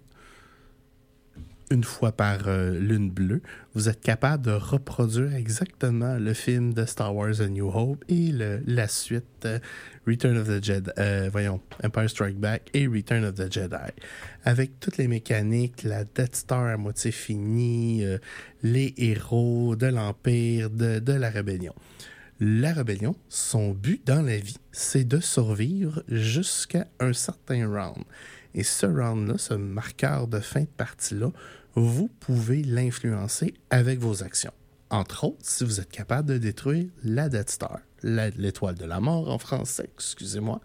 une 1.72 1.85
fois 1.85 2.12
par 2.12 2.46
euh, 2.48 2.78
lune 2.78 3.11
bleue, 3.11 3.40
vous 3.74 3.88
êtes 3.88 4.00
capable 4.00 4.44
de 4.44 4.52
reproduire 4.52 5.35
exactement 5.35 6.16
le 6.18 6.35
film 6.35 6.74
de 6.74 6.85
Star 6.85 7.14
Wars 7.14 7.40
A 7.40 7.48
New 7.48 7.68
Hope 7.68 8.04
et 8.08 8.30
le- 8.30 8.62
la 8.66 8.87
suite 8.88 9.24
euh, 9.44 9.58
Return 10.06 10.37
of 10.37 10.46
the 10.48 10.62
Jedi, 10.62 10.90
euh, 10.98 11.28
voyons, 11.32 11.61
Empire 11.82 12.11
Strike 12.11 12.38
Back 12.38 12.68
et 12.74 12.87
Return 12.87 13.24
of 13.24 13.35
the 13.35 13.50
Jedi. 13.52 13.90
Avec 14.44 14.78
toutes 14.80 14.98
les 14.98 15.08
mécaniques, 15.08 15.82
la 15.85 16.04
Death 16.04 16.37
Star 16.37 16.66
à 16.66 16.76
moitié 16.76 17.11
finie, 17.11 18.04
les 18.62 18.94
héros 18.98 19.74
de 19.76 19.87
l'Empire, 19.87 20.70
de, 20.70 20.98
de 20.98 21.12
la 21.12 21.30
rébellion. 21.30 21.74
La 22.40 22.72
rébellion, 22.72 23.14
son 23.28 23.70
but 23.72 24.04
dans 24.06 24.22
la 24.22 24.37
vie, 24.37 24.56
c'est 24.72 25.04
de 25.06 25.20
survivre 25.20 26.02
jusqu'à 26.08 26.87
un 26.98 27.12
certain 27.12 27.68
round. 27.68 28.04
Et 28.54 28.64
ce 28.64 28.85
round-là, 28.85 29.38
ce 29.38 29.54
marqueur 29.54 30.26
de 30.26 30.40
fin 30.40 30.62
de 30.62 30.66
partie-là, 30.76 31.30
vous 31.74 32.08
pouvez 32.20 32.62
l'influencer 32.62 33.54
avec 33.70 33.98
vos 33.98 34.22
actions. 34.22 34.52
Entre 34.90 35.24
autres, 35.24 35.38
si 35.42 35.64
vous 35.64 35.80
êtes 35.80 35.90
capable 35.90 36.28
de 36.28 36.38
détruire 36.38 36.87
la 37.02 37.30
Death 37.30 37.50
Star, 37.50 37.80
l'étoile 38.02 38.74
de 38.74 38.85
la 38.85 39.00
mort 39.00 39.30
en 39.30 39.38
français, 39.38 39.88
excusez-moi, 39.94 40.61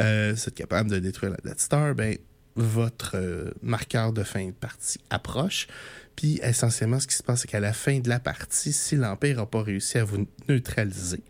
euh, 0.00 0.34
si 0.34 0.44
vous 0.44 0.48
êtes 0.48 0.54
capable 0.54 0.90
de 0.90 0.98
détruire 0.98 1.32
la 1.32 1.50
Death 1.50 1.60
Star, 1.60 1.94
ben, 1.94 2.16
votre 2.56 3.16
euh, 3.16 3.50
marqueur 3.62 4.12
de 4.12 4.22
fin 4.22 4.46
de 4.46 4.52
partie 4.52 4.98
approche. 5.10 5.68
Puis 6.16 6.40
essentiellement, 6.42 6.98
ce 6.98 7.06
qui 7.06 7.14
se 7.14 7.22
passe, 7.22 7.42
c'est 7.42 7.48
qu'à 7.48 7.60
la 7.60 7.74
fin 7.74 8.00
de 8.00 8.08
la 8.08 8.18
partie, 8.18 8.72
si 8.72 8.96
l'Empire 8.96 9.36
n'a 9.36 9.46
pas 9.46 9.62
réussi 9.62 9.98
à 9.98 10.04
vous 10.04 10.26
neutraliser, 10.48 11.22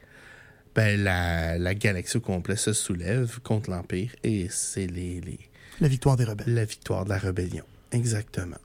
ben, 0.77 1.03
la, 1.03 1.59
la 1.59 1.75
galaxie 1.75 2.19
au 2.19 2.21
complet 2.21 2.57
se 2.57 2.73
soulève 2.73 3.41
contre 3.41 3.69
l'Empire 3.71 4.15
et 4.23 4.47
c'est 4.49 4.87
les, 4.87 5.21
les, 5.21 5.41
La 5.81 5.89
victoire 5.89 6.17
des 6.17 6.25
rebelles. 6.25 6.55
La 6.55 6.65
victoire 6.65 7.05
de 7.05 7.11
la 7.11 7.19
rébellion, 7.19 7.65
exactement. 7.91 8.59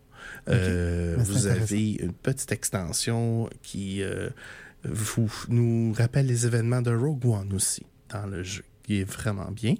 Euh, 0.49 1.15
Ben, 1.17 1.23
vous 1.23 1.47
avez 1.47 1.91
une 1.93 2.13
petite 2.13 2.51
extension 2.51 3.49
qui 3.62 4.01
euh, 4.01 4.29
vous, 4.83 5.31
nous 5.49 5.93
rappelle 5.93 6.25
les 6.27 6.45
événements 6.45 6.81
de 6.81 6.93
Rogue 6.93 7.25
One 7.25 7.53
aussi 7.53 7.86
dans 8.09 8.25
le 8.25 8.43
jeu, 8.43 8.63
qui 8.83 8.99
est 8.99 9.09
vraiment 9.09 9.51
bien. 9.51 9.75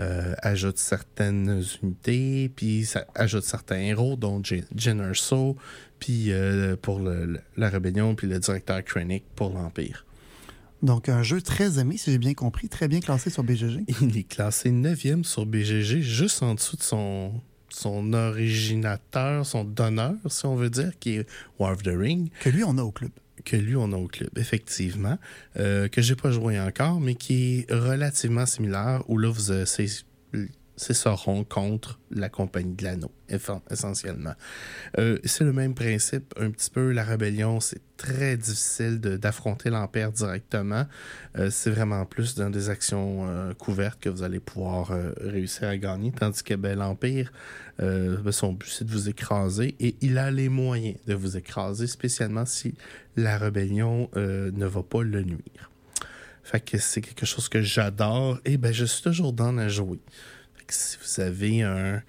Euh, 0.00 0.34
ajoute 0.42 0.78
certaines 0.78 1.60
unités, 1.82 2.48
puis 2.54 2.84
ça 2.86 3.04
ajoute 3.16 3.42
certains 3.42 3.80
héros, 3.80 4.14
dont 4.14 4.40
Jyn 4.44 5.00
Erso, 5.00 5.56
puis 5.98 6.30
euh, 6.30 6.76
pour 6.80 7.00
le- 7.00 7.26
le- 7.26 7.40
la 7.56 7.68
rébellion, 7.68 8.14
puis 8.14 8.28
le 8.28 8.38
directeur 8.38 8.84
Krennic 8.84 9.24
pour 9.34 9.50
l'Empire. 9.52 10.06
Donc, 10.84 11.08
un 11.08 11.24
jeu 11.24 11.42
très 11.42 11.80
aimé, 11.80 11.96
si 11.96 12.12
j'ai 12.12 12.18
bien 12.18 12.34
compris, 12.34 12.68
très 12.68 12.86
bien 12.86 13.00
classé 13.00 13.30
sur 13.30 13.42
BGG. 13.42 13.80
Il 14.00 14.16
est 14.16 14.22
classé 14.22 14.70
9e 14.70 15.24
sur 15.24 15.44
BGG, 15.44 16.00
juste 16.00 16.44
en 16.44 16.54
dessous 16.54 16.76
de 16.76 16.82
son, 16.82 17.32
son 17.70 18.12
originateur, 18.12 19.44
son 19.46 19.64
donneur, 19.64 20.14
si 20.28 20.46
on 20.46 20.56
veut 20.56 20.70
dire, 20.70 20.92
qui 20.98 21.16
est 21.16 21.26
War 21.58 21.72
of 21.72 21.82
the 21.82 21.92
Ring, 21.94 22.30
Que 22.40 22.50
lui, 22.50 22.64
on 22.64 22.76
a 22.78 22.82
au 22.82 22.90
club. 22.92 23.10
que 23.44 23.56
lui, 23.56 23.76
on 23.76 23.92
a 23.92 23.96
au 23.96 24.08
club, 24.08 24.30
effectivement, 24.36 25.18
euh, 25.58 25.88
que 25.88 26.02
j'ai 26.02 26.16
pas 26.16 26.30
joué 26.30 26.58
encore, 26.60 27.00
mais 27.00 27.14
qui 27.14 27.60
est 27.68 27.72
relativement 27.72 28.46
similaire, 28.46 29.02
où 29.08 29.16
là, 29.18 29.28
vous, 29.28 29.52
c'est 29.64 29.86
c'est 30.78 30.94
Sauron 30.94 31.42
contre 31.42 31.98
la 32.10 32.28
compagnie 32.28 32.74
de 32.74 32.84
l'anneau, 32.84 33.10
essentiellement. 33.28 34.34
Euh, 34.96 35.18
c'est 35.24 35.42
le 35.42 35.52
même 35.52 35.74
principe, 35.74 36.32
un 36.38 36.50
petit 36.50 36.70
peu. 36.70 36.92
La 36.92 37.02
rébellion, 37.02 37.58
c'est 37.58 37.80
très 37.96 38.36
difficile 38.36 39.00
d'affronter 39.00 39.70
l'Empire 39.70 40.12
directement. 40.12 40.86
Euh, 41.36 41.50
c'est 41.50 41.70
vraiment 41.70 42.06
plus 42.06 42.36
dans 42.36 42.48
des 42.48 42.70
actions 42.70 43.26
euh, 43.28 43.54
couvertes 43.54 43.98
que 44.00 44.08
vous 44.08 44.22
allez 44.22 44.38
pouvoir 44.38 44.92
réussir 45.20 45.68
à 45.68 45.76
gagner, 45.76 46.12
tandis 46.12 46.44
que 46.44 46.54
ben, 46.54 46.78
l'Empire, 46.78 47.32
ben, 47.80 48.32
son 48.32 48.52
but, 48.52 48.70
c'est 48.70 48.84
de 48.84 48.92
vous 48.92 49.08
écraser 49.08 49.74
et 49.80 49.96
il 50.00 50.16
a 50.16 50.30
les 50.30 50.48
moyens 50.48 50.96
de 51.06 51.14
vous 51.14 51.36
écraser, 51.36 51.88
spécialement 51.88 52.46
si 52.46 52.74
la 53.16 53.36
rébellion 53.36 54.08
ne 54.14 54.66
va 54.66 54.82
pas 54.82 55.02
le 55.02 55.22
nuire. 55.22 55.70
Fait 56.44 56.60
que 56.60 56.78
c'est 56.78 57.02
quelque 57.02 57.26
chose 57.26 57.48
que 57.50 57.60
j'adore 57.60 58.38
et 58.46 58.56
ben 58.56 58.72
je 58.72 58.86
suis 58.86 59.02
toujours 59.02 59.34
dans 59.34 59.58
à 59.58 59.68
jouer. 59.68 60.00
Si 60.72 60.96
vous 61.02 61.20
avez 61.20 61.62
un, 61.62 62.02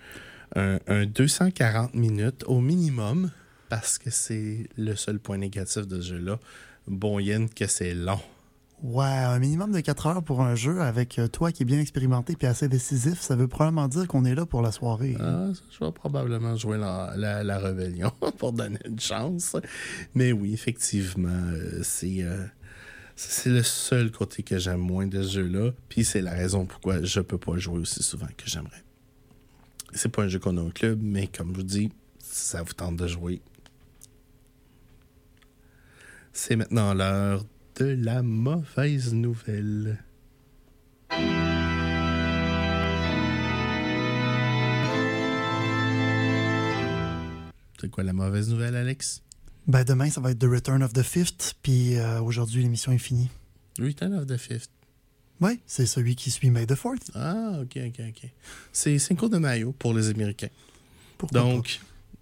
un, 0.56 0.80
un 0.88 1.06
240 1.06 1.93
minutes 1.93 2.43
au 2.48 2.60
minimum, 2.62 3.32
parce 3.69 3.98
que 3.98 4.10
c'est 4.10 4.67
le 4.78 4.95
seul 4.95 5.19
point 5.19 5.38
négatif 5.38 5.88
de 5.88 6.02
ce 6.02 6.10
jeu-là, 6.10 6.39
bon 6.88 7.19
yen 7.19 7.50
que 7.50 7.67
c'est 7.67 7.93
long. 7.93 8.19
Ouais, 8.82 9.04
un 9.04 9.39
minimum 9.39 9.74
de 9.74 9.82
4 9.82 10.08
heures 10.08 10.24
pour 10.24 10.41
un 10.41 10.56
jeu 10.56 10.80
avec 10.82 11.19
euh, 11.19 11.28
toi 11.28 11.52
qui 11.52 11.63
est 11.63 11.65
bien 11.65 11.82
expérimenté 11.82 12.38
puis 12.38 12.48
assez 12.48 12.69
décisif, 12.69 13.19
ça 13.19 13.36
veut 13.36 13.50
probablement 13.50 13.89
dire 13.89 14.08
qu'on 14.08 14.24
est 14.24 14.36
là 14.36 14.45
pour 14.45 14.62
la 14.62 14.72
soirée. 14.72 15.17
Ah, 15.19 15.50
ça, 15.54 15.62
je 15.69 15.84
vais 15.84 15.91
probablement 15.91 16.56
jouer 16.56 16.78
la, 16.78 17.13
la, 17.17 17.43
la 17.43 17.60
rébellion 17.60 18.12
pour 18.38 18.54
donner 18.54 18.80
une 18.86 19.00
chance. 19.00 19.58
Mais 20.15 20.32
oui, 20.32 20.54
effectivement, 20.54 21.28
euh, 21.30 21.82
c'est 21.84 22.24
euh, 22.24 22.45
c'est 23.21 23.49
le 23.49 23.63
seul 23.63 24.12
côté 24.12 24.43
que 24.43 24.58
j'aime 24.58 24.79
moins 24.79 25.05
de 25.05 25.21
ce 25.21 25.34
jeu-là. 25.34 25.71
Puis 25.89 26.05
c'est 26.05 26.21
la 26.21 26.32
raison 26.32 26.65
pourquoi 26.65 27.03
je 27.03 27.19
peux 27.19 27.38
pas 27.38 27.58
jouer 27.58 27.79
aussi 27.79 28.01
souvent 28.01 28.27
que 28.38 28.45
j'aimerais. 28.45 28.84
C'est 29.93 30.08
pas 30.08 30.23
un 30.23 30.29
jeu 30.29 30.39
qu'on 30.39 30.55
a 30.55 30.62
au 30.62 30.69
club, 30.69 30.99
mais 31.01 31.27
comme 31.27 31.51
je 31.51 31.58
vous 31.58 31.63
dis, 31.63 31.91
ça 32.19 32.63
vous 32.63 32.71
tente 32.71 32.95
de 32.95 33.08
jouer. 33.08 33.41
C'est 36.32 36.55
maintenant 36.55 36.93
l'heure 36.93 37.43
de 37.75 37.86
la 37.88 38.23
mauvaise 38.23 39.13
nouvelle. 39.13 40.01
C'est 47.82 47.89
quoi 47.89 48.03
la 48.03 48.13
mauvaise 48.13 48.49
nouvelle, 48.49 48.75
Alex? 48.75 49.23
Ben 49.67 49.84
demain, 49.84 50.10
ça 50.10 50.19
va 50.22 50.32
être 50.32 50.39
The 50.39 50.50
Return 50.50 50.82
of 50.84 50.93
the 50.93 51.04
Fifth, 51.04 51.56
puis 51.62 51.95
euh, 51.98 52.22
aujourd'hui, 52.22 52.63
l'émission 52.63 52.91
est 52.91 52.98
finie. 52.98 53.30
Return 53.80 54.13
of 54.15 54.26
the 54.26 54.38
Fifth. 54.38 54.69
Ouais, 55.41 55.60
c'est 55.67 55.86
celui 55.86 56.15
qui 56.15 56.32
suit 56.32 56.50
May 56.50 56.65
the 56.65 56.76
Fourth. 56.76 57.12
Ah, 57.15 57.60
ok, 57.62 57.78
ok, 57.88 58.02
ok. 58.10 58.30
C'est 58.74 58.98
Cinco 59.00 59.30
de 59.30 59.38
Mayo 59.38 59.72
pour 59.78 59.93
les 59.93 60.10
Américains. 60.10 60.50
Pourquoi 61.17 61.41
Donc, 61.41 61.80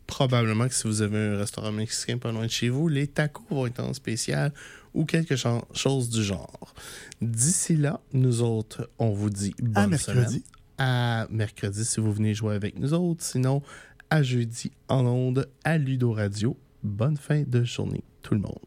probablement 0.07 0.67
que 0.67 0.73
si 0.75 0.87
vous 0.87 1.01
avez 1.01 1.17
un 1.17 1.37
restaurant 1.37 1.71
mexicain 1.71 2.17
pas 2.17 2.31
loin 2.31 2.45
de 2.45 2.51
chez 2.51 2.69
vous, 2.69 2.87
les 2.89 3.07
tacos 3.07 3.43
vont 3.49 3.65
être 3.65 3.79
en 3.79 3.93
spécial 3.93 4.53
ou 4.93 5.05
quelque 5.05 5.35
cho- 5.35 5.65
chose 5.73 6.09
du 6.09 6.23
genre. 6.23 6.73
D'ici 7.21 7.75
là, 7.75 8.01
nous 8.13 8.41
autres, 8.41 8.89
on 8.99 9.09
vous 9.11 9.29
dit 9.29 9.55
bonne? 9.59 9.77
À 9.77 9.87
mercredi. 9.87 10.25
semaine. 10.27 10.41
À 10.77 11.27
mercredi 11.31 11.85
si 11.85 11.99
vous 11.99 12.11
venez 12.13 12.35
jouer 12.35 12.53
avec 12.55 12.77
nous 12.77 12.93
autres. 12.93 13.23
Sinon, 13.23 13.63
à 14.11 14.21
jeudi 14.21 14.71
en 14.89 15.05
ondes 15.05 15.47
à 15.63 15.77
Ludo 15.79 16.11
Radio. 16.11 16.55
Bonne 16.83 17.17
fin 17.17 17.43
de 17.43 17.63
journée, 17.63 18.03
tout 18.21 18.33
le 18.35 18.39
monde. 18.41 18.66